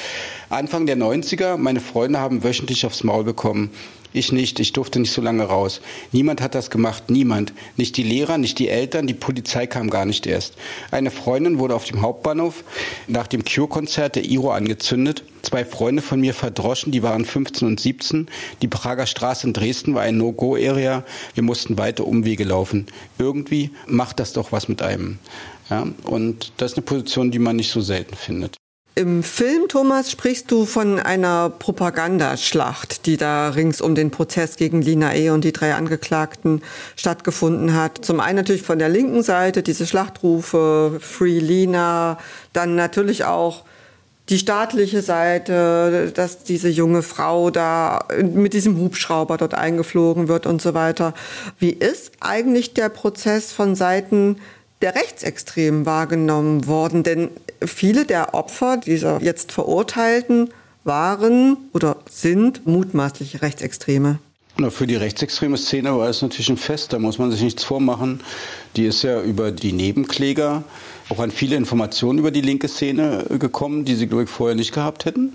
[0.50, 3.72] Anfang der 90er, meine Freunde haben wöchentlich aufs Maul bekommen.
[4.14, 5.82] Ich nicht, ich durfte nicht so lange raus.
[6.12, 7.54] Niemand hat das gemacht, niemand.
[7.76, 10.56] Nicht die Lehrer, nicht die Eltern, die Polizei kam gar nicht erst.
[10.90, 12.64] Eine Freundin wurde auf dem Hauptbahnhof
[13.08, 15.24] nach dem Cure-Konzert der Iro angezündet.
[15.44, 18.28] Zwei Freunde von mir verdroschen, die waren 15 und 17.
[18.62, 21.04] Die Prager Straße in Dresden war ein No-Go-Area.
[21.36, 22.88] Wir mussten weite Umwege laufen.
[23.20, 24.97] Irgendwie macht das doch was mit einem.
[25.70, 28.56] Ja, und das ist eine Position, die man nicht so selten findet.
[28.98, 34.82] Im Film, Thomas, sprichst du von einer Propagandaschlacht, die da rings um den Prozess gegen
[34.82, 35.30] Lina E.
[35.30, 36.64] und die drei Angeklagten
[36.96, 38.04] stattgefunden hat.
[38.04, 42.18] Zum einen natürlich von der linken Seite diese Schlachtrufe, Free Lina,
[42.54, 43.66] dann natürlich auch
[44.30, 50.60] die staatliche Seite, dass diese junge Frau da mit diesem Hubschrauber dort eingeflogen wird und
[50.60, 51.14] so weiter.
[51.60, 54.38] Wie ist eigentlich der Prozess von Seiten
[54.82, 57.04] der Rechtsextremen wahrgenommen worden?
[57.04, 57.30] Denn
[57.66, 60.50] viele der Opfer dieser jetzt Verurteilten
[60.84, 64.20] waren oder sind mutmaßliche Rechtsextreme.
[64.60, 67.64] Na, für die rechtsextreme Szene war es natürlich ein Fest, da muss man sich nichts
[67.64, 68.22] vormachen.
[68.76, 70.64] Die ist ja über die Nebenkläger
[71.10, 74.74] auch an viele Informationen über die linke Szene gekommen, die sie, glaube ich, vorher nicht
[74.74, 75.34] gehabt hätten.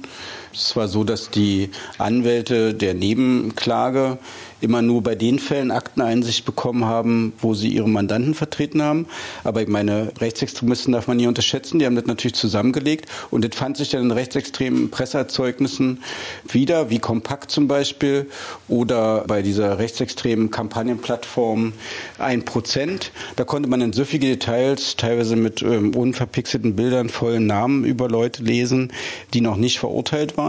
[0.55, 4.19] Es war so, dass die Anwälte der Nebenklage
[4.61, 9.07] immer nur bei den Fällen Akteneinsicht bekommen haben, wo sie ihre Mandanten vertreten haben.
[9.45, 11.79] Aber ich meine, Rechtsextremisten darf man nie unterschätzen.
[11.79, 16.03] Die haben das natürlich zusammengelegt und das fand sich dann in rechtsextremen Presseerzeugnissen
[16.49, 18.31] wieder, wie Kompakt zum Beispiel
[18.69, 21.73] oder bei dieser rechtsextremen Kampagnenplattform
[22.19, 23.11] ein Prozent.
[23.37, 28.45] Da konnte man in süffige Details, teilweise mit ähm, unverpixelten Bildern, vollen Namen über Leute
[28.45, 28.93] lesen,
[29.35, 30.42] die noch nicht verurteilt waren.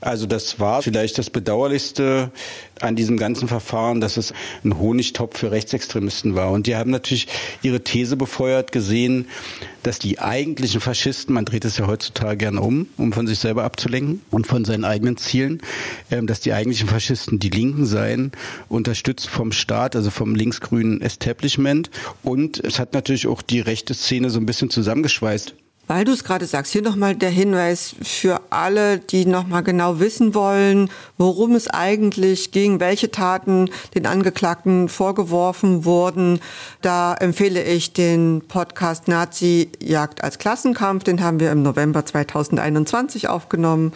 [0.00, 2.32] Also das war vielleicht das Bedauerlichste
[2.80, 4.34] an diesem ganzen Verfahren, dass es
[4.64, 6.50] ein Honigtopf für Rechtsextremisten war.
[6.50, 7.28] Und die haben natürlich
[7.62, 9.28] ihre These befeuert gesehen,
[9.82, 13.64] dass die eigentlichen Faschisten, man dreht es ja heutzutage gerne um, um von sich selber
[13.64, 15.60] abzulenken und von seinen eigenen Zielen,
[16.10, 18.32] ähm, dass die eigentlichen Faschisten die Linken seien,
[18.68, 21.90] unterstützt vom Staat, also vom linksgrünen Establishment.
[22.22, 25.54] Und es hat natürlich auch die rechte Szene so ein bisschen zusammengeschweißt.
[25.88, 30.34] Weil du es gerade sagst, hier nochmal der Hinweis für alle, die nochmal genau wissen
[30.34, 36.40] wollen, worum es eigentlich ging, welche Taten den Angeklagten vorgeworfen wurden.
[36.82, 41.04] Da empfehle ich den Podcast Nazi Jagd als Klassenkampf.
[41.04, 43.92] Den haben wir im November 2021 aufgenommen.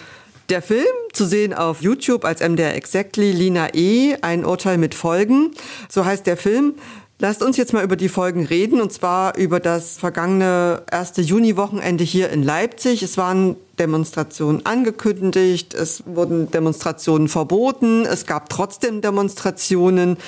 [0.48, 4.16] Der Film zu sehen auf YouTube als MDR Exactly Lina E.
[4.22, 5.50] Ein Urteil mit Folgen.
[5.88, 6.74] So heißt der Film.
[7.18, 12.04] Lasst uns jetzt mal über die Folgen reden, und zwar über das vergangene erste Juniwochenende
[12.04, 13.02] hier in Leipzig.
[13.02, 20.18] Es waren Demonstrationen angekündigt, es wurden Demonstrationen verboten, es gab trotzdem Demonstrationen,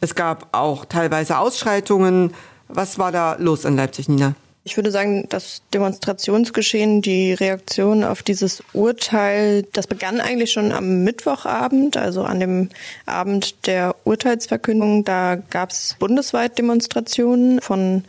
[0.00, 2.32] es gab auch teilweise Ausschreitungen.
[2.68, 4.34] Was war da los in Leipzig, Nina?
[4.68, 11.04] Ich würde sagen, das Demonstrationsgeschehen, die Reaktion auf dieses Urteil, das begann eigentlich schon am
[11.04, 12.68] Mittwochabend, also an dem
[13.06, 15.04] Abend der Urteilsverkündung.
[15.04, 18.04] Da gab es bundesweit Demonstrationen von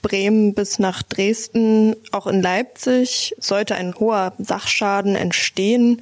[0.00, 1.96] Bremen bis nach Dresden.
[2.12, 6.00] Auch in Leipzig sollte ein hoher Sachschaden entstehen.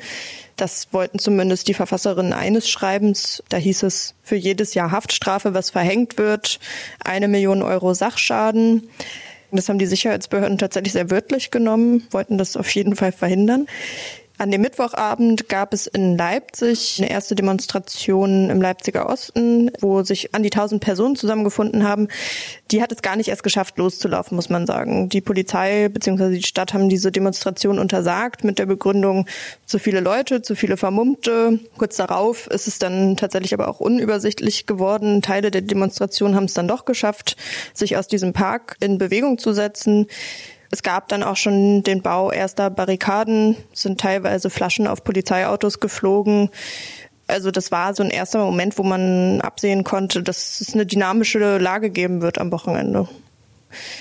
[0.54, 3.42] Das wollten zumindest die Verfasserinnen eines Schreibens.
[3.48, 6.60] Da hieß es für jedes Jahr Haftstrafe, was verhängt wird,
[7.02, 8.88] eine Million Euro Sachschaden.
[9.52, 13.66] Das haben die Sicherheitsbehörden tatsächlich sehr wörtlich genommen, wollten das auf jeden Fall verhindern.
[14.42, 20.34] An dem Mittwochabend gab es in Leipzig eine erste Demonstration im Leipziger Osten, wo sich
[20.34, 22.08] an die tausend Personen zusammengefunden haben.
[22.72, 25.08] Die hat es gar nicht erst geschafft, loszulaufen, muss man sagen.
[25.08, 26.30] Die Polizei bzw.
[26.34, 29.28] die Stadt haben diese Demonstration untersagt mit der Begründung,
[29.64, 31.60] zu viele Leute, zu viele Vermummte.
[31.78, 35.22] Kurz darauf ist es dann tatsächlich aber auch unübersichtlich geworden.
[35.22, 37.36] Teile der Demonstration haben es dann doch geschafft,
[37.74, 40.08] sich aus diesem Park in Bewegung zu setzen.
[40.72, 46.48] Es gab dann auch schon den Bau erster Barrikaden, sind teilweise Flaschen auf Polizeiautos geflogen.
[47.26, 51.58] Also das war so ein erster Moment, wo man absehen konnte, dass es eine dynamische
[51.58, 53.06] Lage geben wird am Wochenende.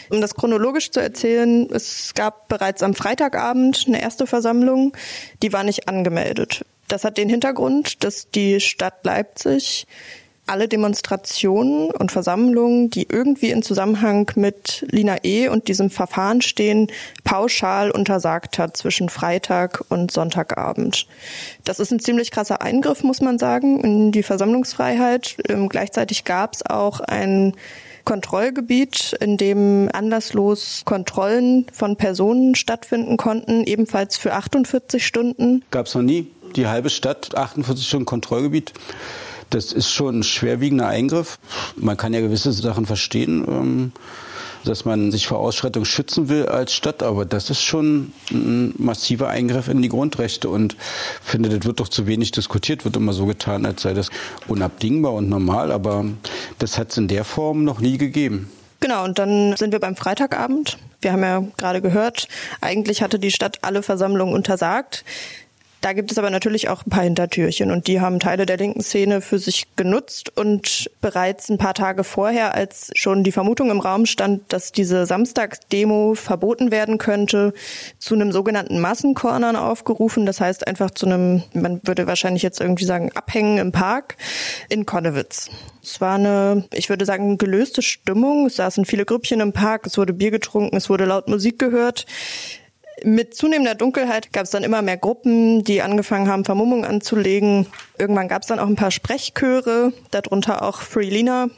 [0.10, 4.96] Um das chronologisch zu erzählen, es gab bereits am Freitagabend eine erste Versammlung,
[5.44, 6.66] die war nicht angemeldet.
[6.88, 9.88] Das hat den Hintergrund, dass die Stadt Leipzig
[10.48, 15.48] alle Demonstrationen und Versammlungen, die irgendwie in Zusammenhang mit Lina E.
[15.48, 16.88] und diesem Verfahren stehen,
[17.24, 21.08] pauschal untersagt hat zwischen Freitag und Sonntagabend.
[21.64, 25.38] Das ist ein ziemlich krasser Eingriff, muss man sagen, in die Versammlungsfreiheit.
[25.48, 27.54] Ähm, gleichzeitig gab es auch ein
[28.04, 35.64] Kontrollgebiet, in dem anlasslos Kontrollen von Personen stattfinden konnten, ebenfalls für 48 Stunden.
[35.72, 36.28] Gab es noch nie.
[36.56, 38.74] Die halbe Stadt, 48 Stunden Kontrollgebiet.
[39.52, 41.38] Das ist schon ein schwerwiegender Eingriff.
[41.76, 43.92] Man kann ja gewisse Sachen verstehen, ähm,
[44.64, 49.28] dass man sich vor Ausschreitung schützen will als Stadt, aber das ist schon ein massiver
[49.28, 50.78] Eingriff in die Grundrechte und
[51.22, 54.10] finde, das wird doch zu wenig diskutiert, wird immer so getan, als sei das
[54.48, 56.06] unabdingbar und normal, aber
[56.60, 58.50] das hat es in der Form noch nie gegeben.
[58.80, 60.78] Genau, und dann sind wir beim Freitagabend.
[61.02, 62.28] Wir haben ja gerade gehört,
[62.62, 65.04] eigentlich hatte die Stadt alle Versammlungen untersagt.
[65.82, 68.82] Da gibt es aber natürlich auch ein paar Hintertürchen und die haben Teile der linken
[68.82, 73.80] Szene für sich genutzt und bereits ein paar Tage vorher, als schon die Vermutung im
[73.80, 77.56] Raum stand, dass diese Samstagsdemo verboten werden könnte,
[77.98, 80.28] zu einem sogenannten Massenkornern aufgerufen.
[80.28, 84.18] Das heißt einfach zu einem, man würde wahrscheinlich jetzt irgendwie sagen, Abhängen im Park
[84.70, 85.50] in Konnewitz.
[85.82, 88.46] Es war eine, ich würde sagen, gelöste Stimmung.
[88.46, 92.06] Es saßen viele Grüppchen im Park, es wurde Bier getrunken, es wurde laut Musik gehört.
[93.04, 97.66] Mit zunehmender Dunkelheit gab es dann immer mehr Gruppen, die angefangen haben, Vermummung anzulegen.
[97.98, 101.50] Irgendwann gab es dann auch ein paar Sprechchöre, darunter auch Freelina.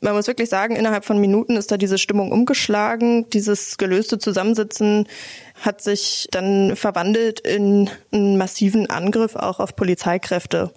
[0.00, 3.30] Man muss wirklich sagen, innerhalb von Minuten ist da diese Stimmung umgeschlagen.
[3.30, 5.06] Dieses gelöste Zusammensitzen
[5.60, 10.72] hat sich dann verwandelt in einen massiven Angriff auch auf Polizeikräfte.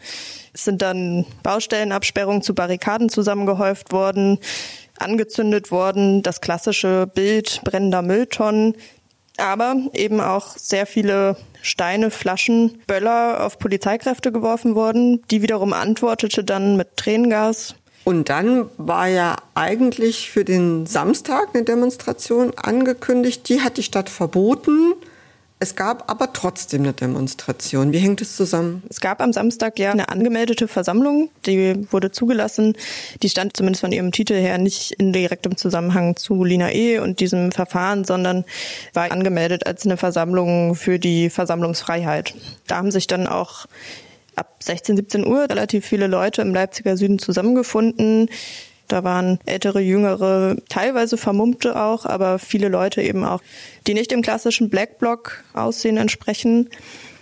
[0.53, 4.39] Es sind dann Baustellenabsperrungen zu Barrikaden zusammengehäuft worden,
[4.97, 8.75] angezündet worden, das klassische Bild brennender Mülltonnen
[9.39, 15.21] aber eben auch sehr viele Steine, Flaschen, Böller auf Polizeikräfte geworfen worden.
[15.31, 17.75] Die wiederum antwortete dann mit Tränengas.
[18.05, 23.47] Und dann war ja eigentlich für den Samstag eine Demonstration angekündigt.
[23.49, 24.93] Die hat die Stadt verboten.
[25.61, 27.91] Es gab aber trotzdem eine Demonstration.
[27.91, 28.81] Wie hängt es zusammen?
[28.89, 32.77] Es gab am Samstag ja eine angemeldete Versammlung, die wurde zugelassen.
[33.21, 36.99] Die stand zumindest von ihrem Titel her nicht in direktem Zusammenhang zu Lina E.
[36.99, 38.45] und diesem Verfahren, sondern
[38.93, 42.35] war angemeldet als eine Versammlung für die Versammlungsfreiheit.
[42.67, 43.65] Da haben sich dann auch
[44.35, 48.29] ab 16, 17 Uhr relativ viele Leute im Leipziger Süden zusammengefunden.
[48.89, 53.41] Da waren ältere, jüngere, teilweise Vermummte auch, aber viele Leute eben auch,
[53.87, 56.69] die nicht im klassischen Black Block Aussehen entsprechen.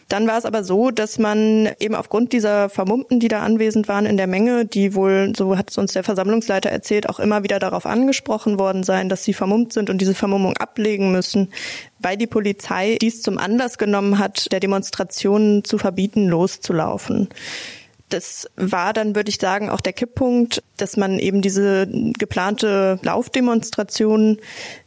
[0.08, 4.06] Dann war es aber so, dass man eben aufgrund dieser Vermummten, die da anwesend waren
[4.06, 7.60] in der Menge, die wohl, so hat es uns der Versammlungsleiter erzählt, auch immer wieder
[7.60, 11.50] darauf angesprochen worden sein, dass sie vermummt sind und diese Vermummung ablegen müssen,
[12.00, 17.28] weil die Polizei dies zum Anlass genommen hat, der Demonstrationen zu verbieten, loszulaufen.
[18.10, 24.38] Das war dann, würde ich sagen, auch der Kipppunkt, dass man eben diese geplante Laufdemonstration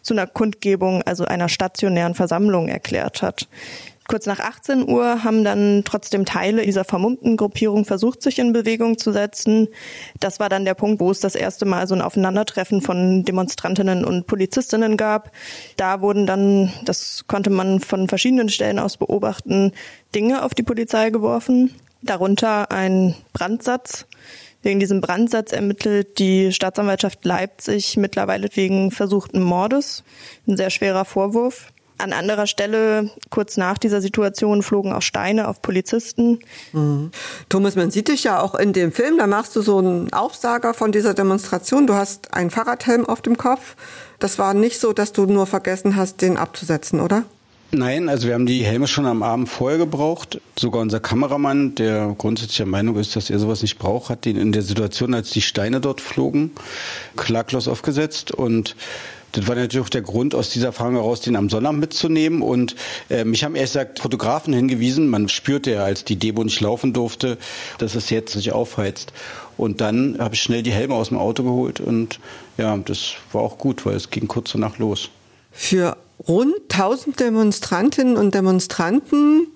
[0.01, 3.47] zu einer Kundgebung, also einer stationären Versammlung erklärt hat.
[4.11, 8.99] Kurz nach 18 Uhr haben dann trotzdem Teile dieser vermummten Gruppierung versucht, sich in Bewegung
[8.99, 9.69] zu setzen.
[10.19, 14.05] Das war dann der Punkt, wo es das erste Mal so ein Aufeinandertreffen von Demonstrantinnen
[14.05, 15.31] und Polizistinnen gab.
[15.77, 19.71] Da wurden dann, das konnte man von verschiedenen Stellen aus beobachten,
[20.13, 21.71] Dinge auf die Polizei geworfen
[22.03, 24.07] darunter ein Brandsatz,
[24.63, 30.05] wegen diesem Brandsatz ermittelt die Staatsanwaltschaft Leipzig mittlerweile wegen versuchten Mordes.
[30.47, 31.69] Ein sehr schwerer Vorwurf.
[31.97, 36.41] An anderer Stelle, kurz nach dieser Situation, flogen auch Steine auf Polizisten.
[36.73, 37.11] Mhm.
[37.51, 40.73] Thomas, man sieht dich ja auch in dem Film, da machst du so einen Aufsager
[40.73, 41.87] von dieser Demonstration.
[41.87, 43.77] Du hast einen Fahrradhelm auf dem Kopf.
[44.19, 47.25] Das war nicht so, dass du nur vergessen hast, den abzusetzen, oder?
[47.73, 50.41] Nein, also wir haben die Helme schon am Abend vorher gebraucht.
[50.59, 54.37] Sogar unser Kameramann, der grundsätzlich der Meinung ist, dass er sowas nicht braucht, hat den
[54.37, 56.51] in der Situation, als die Steine dort flogen,
[57.17, 58.75] klaglos aufgesetzt und
[59.33, 62.43] das war natürlich auch der Grund, aus dieser Erfahrung heraus den am Sonnabend mitzunehmen.
[62.43, 62.75] Und
[63.09, 65.09] äh, mich haben ehrlich gesagt Fotografen hingewiesen.
[65.09, 67.39] Man spürte ja, als die Demo nicht laufen durfte,
[67.79, 69.13] dass es jetzt sich aufheizt.
[69.57, 71.81] Und dann habe ich schnell die Helme aus dem Auto geholt.
[71.81, 72.19] Und
[72.59, 75.11] ja, das war auch gut, weil es ging kurz danach los.
[75.53, 75.97] Für
[76.29, 79.47] rund 1000 Demonstrantinnen und Demonstranten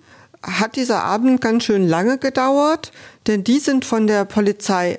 [0.43, 2.93] hat dieser Abend ganz schön lange gedauert,
[3.27, 4.99] denn die sind von der Polizei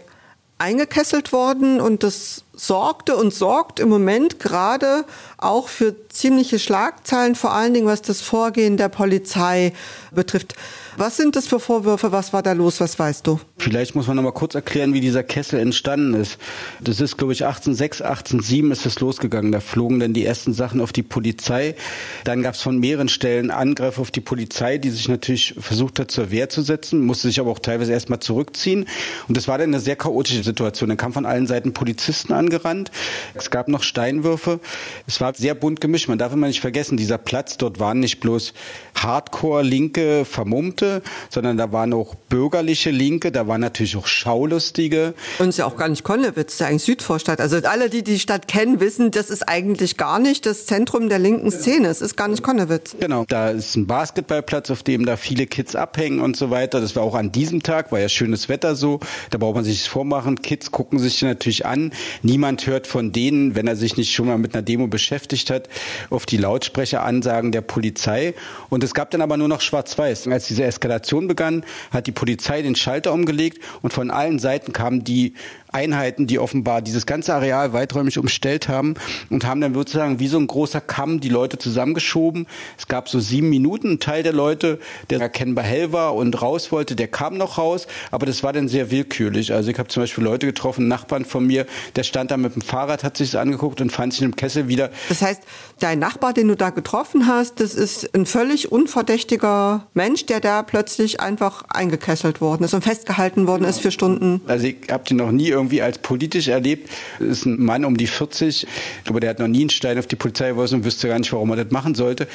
[0.58, 5.04] eingekesselt worden und das sorgte und sorgt im Moment gerade
[5.38, 9.74] auch für ziemliche Schlagzeilen, vor allen Dingen was das Vorgehen der Polizei
[10.12, 10.56] betrifft.
[10.98, 12.14] Was sind das für Vorwürfe?
[12.14, 12.80] Was war da los?
[12.80, 13.40] Was weißt du?
[13.58, 16.38] Vielleicht muss man noch mal kurz erklären, wie dieser Kessel entstanden ist.
[16.80, 19.52] Das ist, glaube ich, 1806, 1807 ist es losgegangen.
[19.52, 21.76] Da flogen dann die ersten Sachen auf die Polizei.
[22.24, 26.12] Dann gab es von mehreren Stellen Angriffe auf die Polizei, die sich natürlich versucht hat,
[26.12, 28.86] zur Wehr zu setzen, musste sich aber auch teilweise erstmal zurückziehen.
[29.28, 30.88] Und das war dann eine sehr chaotische Situation.
[30.88, 32.92] Dann kam von allen Seiten Polizisten angerannt.
[33.34, 34.62] Es gab noch Steinwürfe.
[35.08, 36.08] Es war sehr bunt gemischt.
[36.08, 38.54] Man darf immer nicht vergessen, dieser Platz dort waren nicht bloß
[38.96, 45.14] Hardcore-Linke, Vermummte, Linke, sondern da waren auch bürgerliche Linke, da waren natürlich auch Schaulustige.
[45.40, 47.40] Und es ist ja auch gar nicht Konnewitz, ist ja eigentlich Südvorstadt.
[47.42, 51.20] Also alle, die die Stadt kennen, wissen, das ist eigentlich gar nicht das Zentrum der
[51.20, 51.88] linken Szene.
[51.88, 52.96] Es ist gar nicht Konnewitz.
[53.00, 56.82] Genau, da ist ein Basketballplatz, auf dem da viele Kids abhängen und so weiter.
[56.82, 59.00] Das war auch an diesem Tag, war ja schönes Wetter so.
[59.30, 60.42] Da braucht man sich das vormachen.
[60.42, 61.92] Kids gucken sich natürlich an.
[62.22, 65.70] Niemand hört von denen, wenn er sich nicht schon mal mit einer Demo beschäftigt hat,
[66.10, 68.34] auf die Lautsprecheransagen der Polizei.
[68.70, 70.28] Und es gab dann aber nur noch Schwarz-Weiß.
[70.28, 75.04] Als diese Eskalation begann, hat die Polizei den Schalter umgelegt und von allen Seiten kamen
[75.04, 75.34] die
[75.76, 78.96] Einheiten, die offenbar dieses ganze Areal weiträumig umstellt haben
[79.30, 82.48] und haben dann sozusagen wie so ein großer Kamm die Leute zusammengeschoben.
[82.78, 83.92] Es gab so sieben Minuten.
[83.92, 87.88] Ein Teil der Leute, der erkennbar hell war und raus wollte, der kam noch raus,
[88.12, 89.54] aber das war dann sehr willkürlich.
[89.54, 91.66] Also ich habe zum Beispiel Leute getroffen, Nachbarn von mir,
[91.98, 94.70] der stand da mit dem Fahrrad, hat sich das angeguckt und fand sich im Kessel
[94.70, 94.92] wieder.
[95.10, 95.42] Das heißt,
[95.80, 100.64] dein Nachbar, den du da getroffen hast, das ist ein völlig unverdächtiger Mensch, der da
[100.66, 104.42] plötzlich einfach eingekesselt worden ist und festgehalten worden ist für Stunden.
[104.48, 106.90] Also ich habe den noch nie irgendwie irgendwie als politisch erlebt.
[107.20, 108.68] Das ist ein Mann um die 40,
[109.08, 111.32] aber der hat noch nie einen Stein auf die Polizei geworfen und wüsste gar nicht,
[111.34, 112.28] warum er das machen sollte.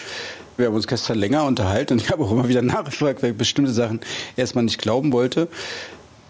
[0.57, 3.37] Wir haben uns gestern länger unterhalten und ich habe auch immer wieder nachgefragt, weil ich
[3.37, 4.01] bestimmte Sachen
[4.37, 5.49] erstmal nicht glauben wollte.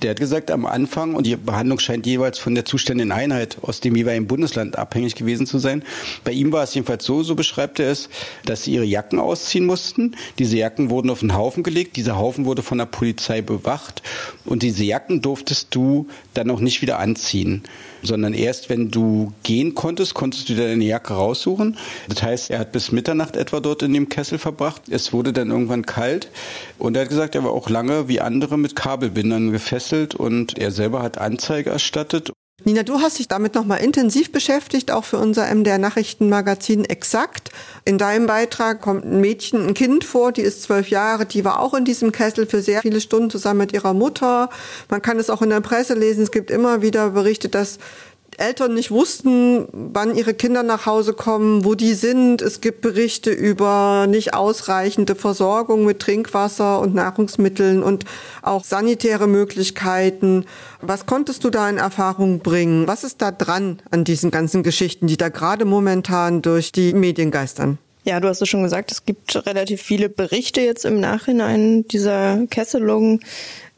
[0.02, 3.80] Der hat gesagt, am Anfang, und die Behandlung scheint jeweils von der zuständigen Einheit aus
[3.80, 5.82] dem jeweiligen Bundesland abhängig gewesen zu sein.
[6.24, 8.08] Bei ihm war es jedenfalls so, so beschreibt er es,
[8.46, 10.16] dass sie ihre Jacken ausziehen mussten.
[10.38, 11.96] Diese Jacken wurden auf einen Haufen gelegt.
[11.96, 14.02] Dieser Haufen wurde von der Polizei bewacht.
[14.46, 17.62] Und diese Jacken durftest du dann auch nicht wieder anziehen
[18.02, 21.76] sondern erst wenn du gehen konntest, konntest du dir deine Jacke raussuchen.
[22.08, 24.82] Das heißt, er hat bis Mitternacht etwa dort in dem Kessel verbracht.
[24.88, 26.28] Es wurde dann irgendwann kalt
[26.78, 30.70] und er hat gesagt, er war auch lange wie andere mit Kabelbindern gefesselt und er
[30.70, 32.32] selber hat Anzeige erstattet.
[32.64, 37.50] Nina, du hast dich damit nochmal intensiv beschäftigt, auch für unser MDR Nachrichtenmagazin Exakt.
[37.86, 41.60] In deinem Beitrag kommt ein Mädchen, ein Kind vor, die ist zwölf Jahre, die war
[41.60, 44.50] auch in diesem Kessel für sehr viele Stunden zusammen mit ihrer Mutter.
[44.90, 46.22] Man kann es auch in der Presse lesen.
[46.22, 47.78] Es gibt immer wieder Berichte, dass
[48.40, 52.42] Eltern nicht wussten, wann ihre Kinder nach Hause kommen, wo die sind.
[52.42, 58.04] Es gibt Berichte über nicht ausreichende Versorgung mit Trinkwasser und Nahrungsmitteln und
[58.42, 60.46] auch sanitäre Möglichkeiten.
[60.80, 62.88] Was konntest du da in Erfahrung bringen?
[62.88, 67.30] Was ist da dran an diesen ganzen Geschichten, die da gerade momentan durch die Medien
[67.30, 67.78] geistern?
[68.04, 72.46] Ja, du hast es schon gesagt, es gibt relativ viele Berichte jetzt im Nachhinein dieser
[72.46, 73.20] Kesselung.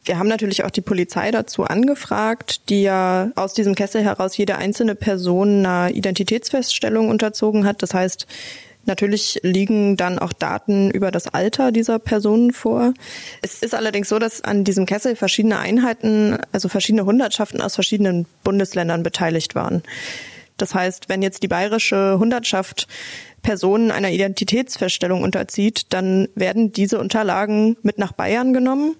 [0.05, 4.57] Wir haben natürlich auch die Polizei dazu angefragt, die ja aus diesem Kessel heraus jede
[4.57, 7.81] einzelne Person einer Identitätsfeststellung unterzogen hat.
[7.81, 8.27] Das heißt,
[8.85, 12.93] Natürlich liegen dann auch Daten über das Alter dieser Personen vor.
[13.41, 18.25] Es ist allerdings so, dass an diesem Kessel verschiedene Einheiten, also verschiedene Hundertschaften aus verschiedenen
[18.43, 19.83] Bundesländern beteiligt waren.
[20.57, 22.87] Das heißt, wenn jetzt die bayerische Hundertschaft
[23.41, 28.97] Personen einer Identitätsfeststellung unterzieht, dann werden diese Unterlagen mit nach Bayern genommen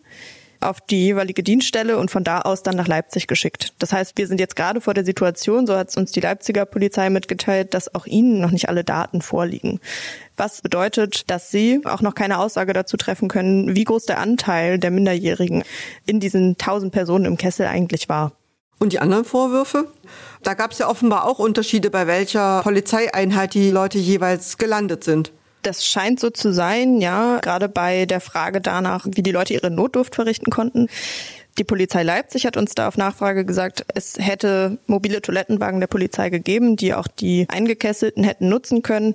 [0.63, 3.73] auf die jeweilige Dienststelle und von da aus dann nach Leipzig geschickt.
[3.79, 6.65] Das heißt, wir sind jetzt gerade vor der Situation, so hat es uns die Leipziger
[6.65, 9.79] Polizei mitgeteilt, dass auch ihnen noch nicht alle Daten vorliegen.
[10.37, 14.79] Was bedeutet, dass sie auch noch keine Aussage dazu treffen können, wie groß der Anteil
[14.79, 15.63] der Minderjährigen
[16.05, 18.31] in diesen tausend Personen im Kessel eigentlich war.
[18.79, 19.87] Und die anderen Vorwürfe?
[20.41, 25.31] Da gab es ja offenbar auch Unterschiede, bei welcher Polizeieinheit die Leute jeweils gelandet sind.
[25.63, 29.71] Das scheint so zu sein, ja, gerade bei der Frage danach, wie die Leute ihre
[29.71, 30.87] Notdurft verrichten konnten.
[31.57, 36.29] Die Polizei Leipzig hat uns da auf Nachfrage gesagt, es hätte mobile Toilettenwagen der Polizei
[36.31, 39.13] gegeben, die auch die Eingekesselten hätten nutzen können.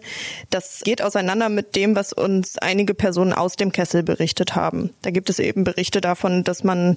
[0.48, 4.90] Das geht auseinander mit dem, was uns einige Personen aus dem Kessel berichtet haben.
[5.02, 6.96] Da gibt es eben Berichte davon, dass man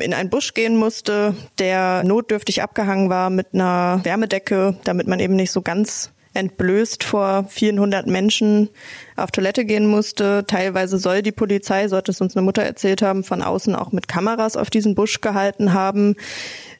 [0.00, 5.36] in einen Busch gehen musste, der notdürftig abgehangen war mit einer Wärmedecke, damit man eben
[5.36, 8.68] nicht so ganz entblößt vor vielen hundert Menschen
[9.16, 10.44] auf Toilette gehen musste.
[10.46, 14.08] Teilweise soll die Polizei, sollte es uns eine Mutter erzählt haben, von außen auch mit
[14.08, 16.16] Kameras auf diesen Busch gehalten haben.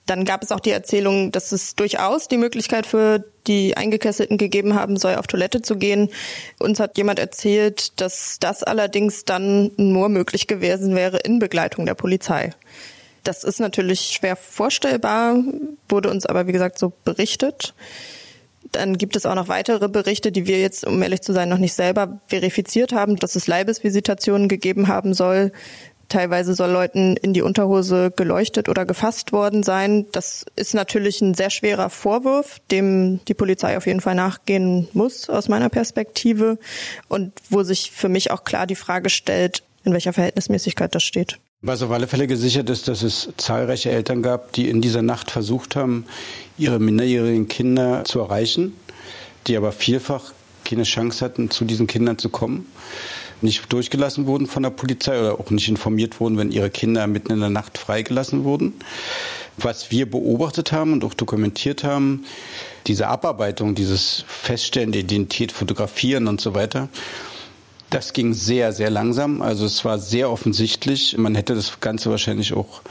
[0.06, 4.74] Dann gab es auch die Erzählung, dass es durchaus die Möglichkeit für die Eingekesselten gegeben
[4.74, 6.10] haben soll, auf Toilette zu gehen.
[6.58, 11.94] Uns hat jemand erzählt, dass das allerdings dann nur möglich gewesen wäre in Begleitung der
[11.94, 12.50] Polizei.
[13.22, 15.42] Das ist natürlich schwer vorstellbar,
[15.88, 17.74] wurde uns aber, wie gesagt, so berichtet.
[18.74, 21.58] Dann gibt es auch noch weitere Berichte, die wir jetzt, um ehrlich zu sein, noch
[21.58, 25.52] nicht selber verifiziert haben, dass es Leibesvisitationen gegeben haben soll.
[26.08, 30.06] Teilweise soll Leuten in die Unterhose geleuchtet oder gefasst worden sein.
[30.12, 35.30] Das ist natürlich ein sehr schwerer Vorwurf, dem die Polizei auf jeden Fall nachgehen muss,
[35.30, 36.58] aus meiner Perspektive.
[37.08, 41.38] Und wo sich für mich auch klar die Frage stellt, in welcher Verhältnismäßigkeit das steht.
[41.66, 45.30] Was auf alle Fälle gesichert ist, dass es zahlreiche Eltern gab, die in dieser Nacht
[45.30, 46.04] versucht haben,
[46.58, 48.76] ihre minderjährigen Kinder zu erreichen,
[49.46, 50.34] die aber vielfach
[50.66, 52.66] keine Chance hatten, zu diesen Kindern zu kommen,
[53.40, 57.32] nicht durchgelassen wurden von der Polizei oder auch nicht informiert wurden, wenn ihre Kinder mitten
[57.32, 58.74] in der Nacht freigelassen wurden.
[59.56, 62.26] Was wir beobachtet haben und auch dokumentiert haben,
[62.86, 66.90] diese Abarbeitung, dieses Feststellen der Identität, Fotografieren und so weiter,
[67.94, 69.40] das ging sehr, sehr langsam.
[69.40, 71.16] Also es war sehr offensichtlich.
[71.16, 72.82] Man hätte das Ganze wahrscheinlich auch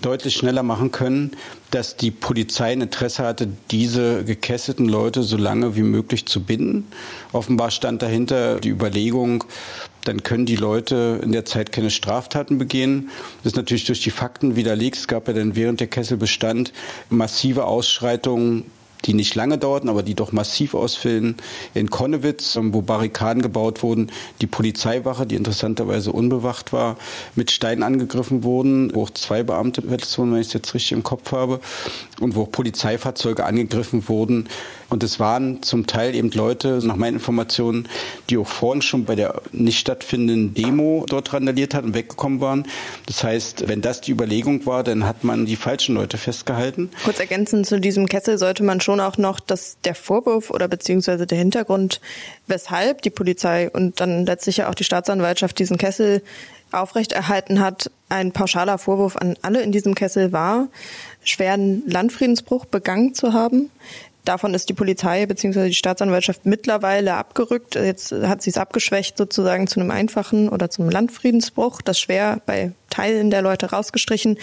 [0.00, 1.32] deutlich schneller machen können,
[1.72, 6.86] dass die Polizei ein Interesse hatte, diese gekesselten Leute so lange wie möglich zu binden.
[7.32, 9.42] Offenbar stand dahinter die Überlegung,
[10.04, 13.10] dann können die Leute in der Zeit keine Straftaten begehen.
[13.42, 14.98] Das ist natürlich durch die Fakten widerlegt.
[14.98, 16.72] Es gab ja dann während der Kesselbestand
[17.10, 18.66] massive Ausschreitungen
[19.04, 21.36] die nicht lange dauerten, aber die doch massiv ausfüllen.
[21.74, 26.96] In Konnewitz, ähm, wo Barrikaden gebaut wurden, die Polizeiwache, die interessanterweise unbewacht war,
[27.34, 31.32] mit Steinen angegriffen wurden, wo auch zwei Beamte wenn ich es jetzt richtig im Kopf
[31.32, 31.60] habe,
[32.20, 34.48] und wo auch Polizeifahrzeuge angegriffen wurden.
[34.90, 37.88] Und es waren zum Teil eben Leute, nach meinen Informationen,
[38.30, 42.66] die auch vorhin schon bei der nicht stattfindenden Demo dort randaliert hatten und weggekommen waren.
[43.06, 46.90] Das heißt, wenn das die Überlegung war, dann hat man die falschen Leute festgehalten.
[47.04, 51.26] Kurz ergänzend zu diesem Kessel sollte man schon auch noch, dass der Vorwurf oder beziehungsweise
[51.26, 52.00] der Hintergrund,
[52.46, 56.22] weshalb die Polizei und dann letztlich ja auch die Staatsanwaltschaft diesen Kessel
[56.72, 60.68] aufrechterhalten hat, ein pauschaler Vorwurf an alle in diesem Kessel war,
[61.22, 63.70] schweren Landfriedensbruch begangen zu haben.
[64.28, 65.68] Davon ist die Polizei bzw.
[65.68, 67.76] die Staatsanwaltschaft mittlerweile abgerückt.
[67.76, 72.72] Jetzt hat sie es abgeschwächt sozusagen zu einem einfachen oder zum Landfriedensbruch, das schwer bei
[72.90, 74.38] Teilen der Leute rausgestrichen.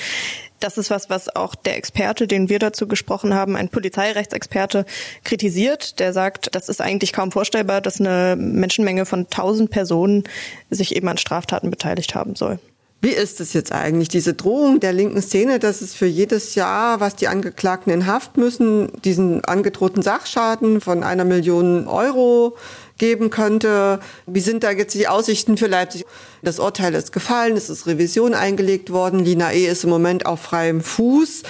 [0.59, 4.88] Das ist was, was auch der Experte, den wir dazu gesprochen haben, ein Polizeirechtsexperte,
[5.23, 5.99] kritisiert.
[5.99, 10.23] Der sagt, das ist eigentlich kaum vorstellbar, dass eine Menschenmenge von tausend Personen
[10.71, 12.57] sich eben an Straftaten beteiligt haben soll.
[13.06, 16.99] Wie ist es jetzt eigentlich, diese Drohung der linken Szene, dass es für jedes Jahr,
[17.01, 22.58] was die Angeklagten in Haft müssen, diesen angedrohten Sachschaden von einer Million Euro
[22.97, 23.99] geben könnte?
[24.26, 26.03] Wie sind da jetzt die Aussichten für Leipzig?
[26.41, 29.68] Das Urteil ist gefallen, es ist Revision eingelegt worden, Lina E.
[29.68, 31.43] ist im Moment auf freiem Fuß.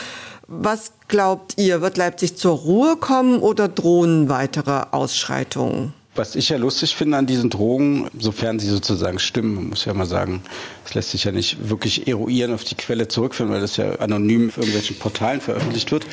[0.47, 5.93] Was glaubt ihr, wird Leipzig zur Ruhe kommen oder drohen weitere Ausschreitungen?
[6.17, 10.05] Was ich ja lustig finde an diesen Drogen, sofern sie sozusagen stimmen, muss ja mal
[10.05, 10.41] sagen,
[10.85, 14.47] es lässt sich ja nicht wirklich eruieren auf die Quelle zurückführen, weil das ja anonym
[14.47, 16.05] auf irgendwelchen Portalen veröffentlicht wird.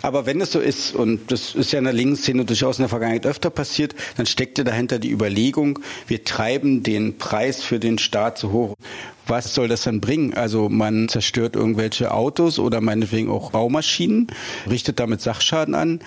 [0.00, 2.84] Aber wenn es so ist, und das ist ja in der linken Szene durchaus in
[2.84, 7.78] der Vergangenheit öfter passiert, dann steckt ja dahinter die Überlegung, wir treiben den Preis für
[7.78, 8.74] den Staat zu hoch.
[9.26, 10.34] Was soll das dann bringen?
[10.34, 14.28] Also man zerstört irgendwelche Autos oder meinetwegen auch Baumaschinen,
[14.68, 16.00] richtet damit Sachschaden an,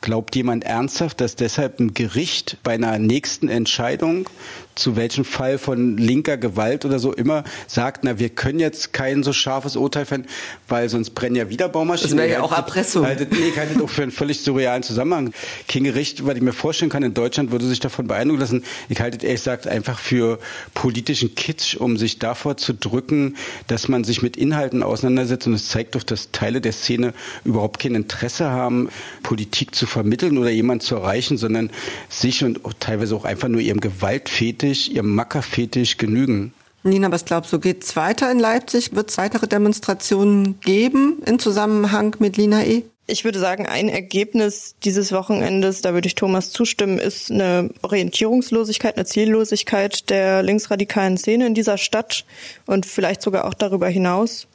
[0.00, 4.28] Glaubt jemand ernsthaft, dass deshalb ein Gericht bei einer nächsten Entscheidung
[4.76, 9.22] zu welchem Fall von linker Gewalt oder so immer sagt, na, wir können jetzt kein
[9.22, 10.26] so scharfes Urteil fällen,
[10.68, 12.16] weil sonst brennen ja wieder Baumaschinen.
[12.16, 13.06] Das wäre ja auch Erpressung.
[13.06, 15.32] Haltet, nee, ich halte doch für einen völlig surrealen Zusammenhang.
[15.66, 18.64] Kein Gericht, weil ich mir vorstellen kann, in Deutschland würde sich davon beeindrucken lassen.
[18.90, 20.38] Ich halte ehrlich gesagt einfach für
[20.74, 23.36] politischen Kitsch, um sich davor zu drücken,
[23.68, 25.46] dass man sich mit Inhalten auseinandersetzt.
[25.46, 27.14] Und es zeigt doch, dass Teile der Szene
[27.44, 28.90] überhaupt kein Interesse haben,
[29.22, 31.70] Politik zu vermitteln oder jemanden zu erreichen, sondern
[32.10, 36.52] sich und teilweise auch einfach nur ihrem Gewaltfetisch Fetisch, ihrem Mackerfetisch genügen.
[36.82, 38.94] Nina, was glaubst du, geht es weiter in Leipzig?
[38.94, 42.82] Wird es weitere Demonstrationen geben in Zusammenhang mit Lina E?
[43.06, 48.96] Ich würde sagen, ein Ergebnis dieses Wochenendes, da würde ich Thomas zustimmen, ist eine Orientierungslosigkeit,
[48.96, 52.24] eine Ziellosigkeit der linksradikalen Szene in dieser Stadt
[52.66, 54.48] und vielleicht sogar auch darüber hinaus.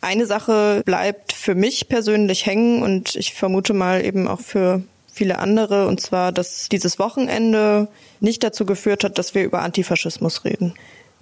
[0.00, 4.82] Eine Sache bleibt für mich persönlich hängen und ich vermute mal eben auch für
[5.16, 7.88] viele andere, und zwar, dass dieses Wochenende
[8.20, 10.74] nicht dazu geführt hat, dass wir über Antifaschismus reden.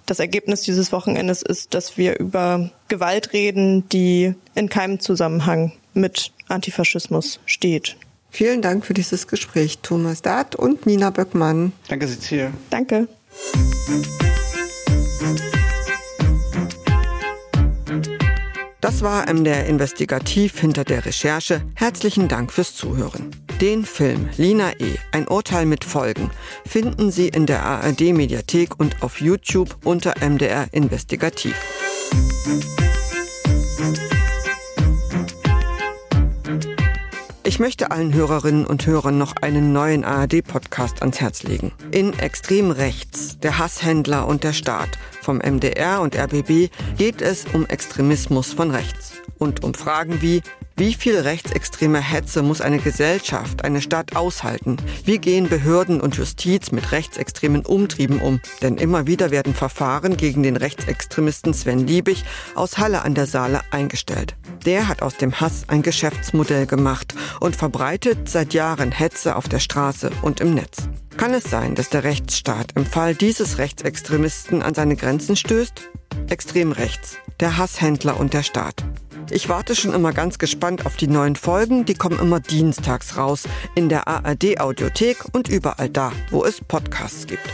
[0.05, 6.31] Das Ergebnis dieses Wochenendes ist, dass wir über Gewalt reden, die in keinem Zusammenhang mit
[6.47, 7.97] Antifaschismus steht.
[8.29, 11.71] Vielen Dank für dieses Gespräch, Thomas Dart und Nina Böckmann.
[11.87, 12.51] Danke, Cecilia.
[12.69, 13.07] Danke.
[18.85, 21.63] Das war MDR Investigativ hinter der Recherche.
[21.73, 23.31] Herzlichen Dank fürs Zuhören.
[23.59, 24.99] Den Film Lina E.
[25.11, 26.29] Ein Urteil mit Folgen
[26.67, 31.55] finden Sie in der ARD Mediathek und auf YouTube unter MDR Investigativ.
[37.43, 41.71] Ich möchte allen Hörerinnen und Hörern noch einen neuen ARD-Podcast ans Herz legen.
[41.89, 47.65] In Extrem Rechts, der Hasshändler und der Staat vom MDR und RBB geht es um
[47.65, 50.41] Extremismus von rechts und um Fragen wie
[50.77, 54.75] wie viel rechtsextreme Hetze muss eine Gesellschaft, eine Stadt aushalten?
[55.05, 58.41] Wie gehen Behörden und Justiz mit rechtsextremen Umtrieben um?
[58.61, 63.61] Denn immer wieder werden Verfahren gegen den Rechtsextremisten Sven Liebig aus Halle an der Saale
[63.71, 64.35] eingestellt.
[64.65, 69.59] Der hat aus dem Hass ein Geschäftsmodell gemacht und verbreitet seit Jahren Hetze auf der
[69.59, 70.89] Straße und im Netz.
[71.25, 75.89] Kann es sein, dass der Rechtsstaat im Fall dieses Rechtsextremisten an seine Grenzen stößt?
[76.29, 78.83] Extrem rechts, der Hasshändler und der Staat.
[79.31, 81.83] Ich warte schon immer ganz gespannt auf die neuen Folgen.
[81.85, 87.25] Die kommen immer dienstags raus in der ARD Audiothek und überall da, wo es Podcasts
[87.25, 87.49] gibt.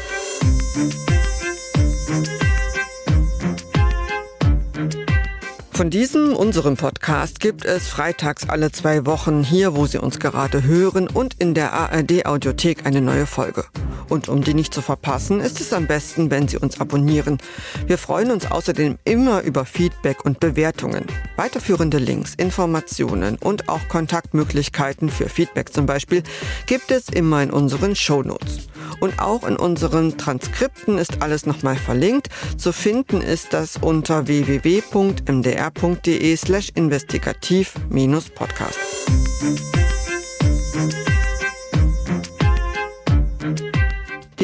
[5.81, 10.61] Von diesem, unserem Podcast, gibt es freitags alle zwei Wochen hier, wo Sie uns gerade
[10.61, 13.65] hören und in der ARD Audiothek eine neue Folge.
[14.11, 17.37] Und um die nicht zu verpassen, ist es am besten, wenn Sie uns abonnieren.
[17.87, 21.05] Wir freuen uns außerdem immer über Feedback und Bewertungen.
[21.37, 26.23] Weiterführende Links, Informationen und auch Kontaktmöglichkeiten für Feedback zum Beispiel
[26.65, 28.67] gibt es immer in unseren Shownotes.
[28.99, 32.27] Und auch in unseren Transkripten ist alles nochmal verlinkt.
[32.57, 38.77] Zu finden ist das unter www.mdr.de slash investigativ-podcast.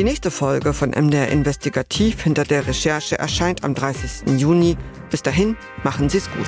[0.07, 4.39] Nächste Folge von MDR Investigativ hinter der Recherche erscheint am 30.
[4.39, 4.77] Juni.
[5.11, 6.47] Bis dahin, machen Sie es gut.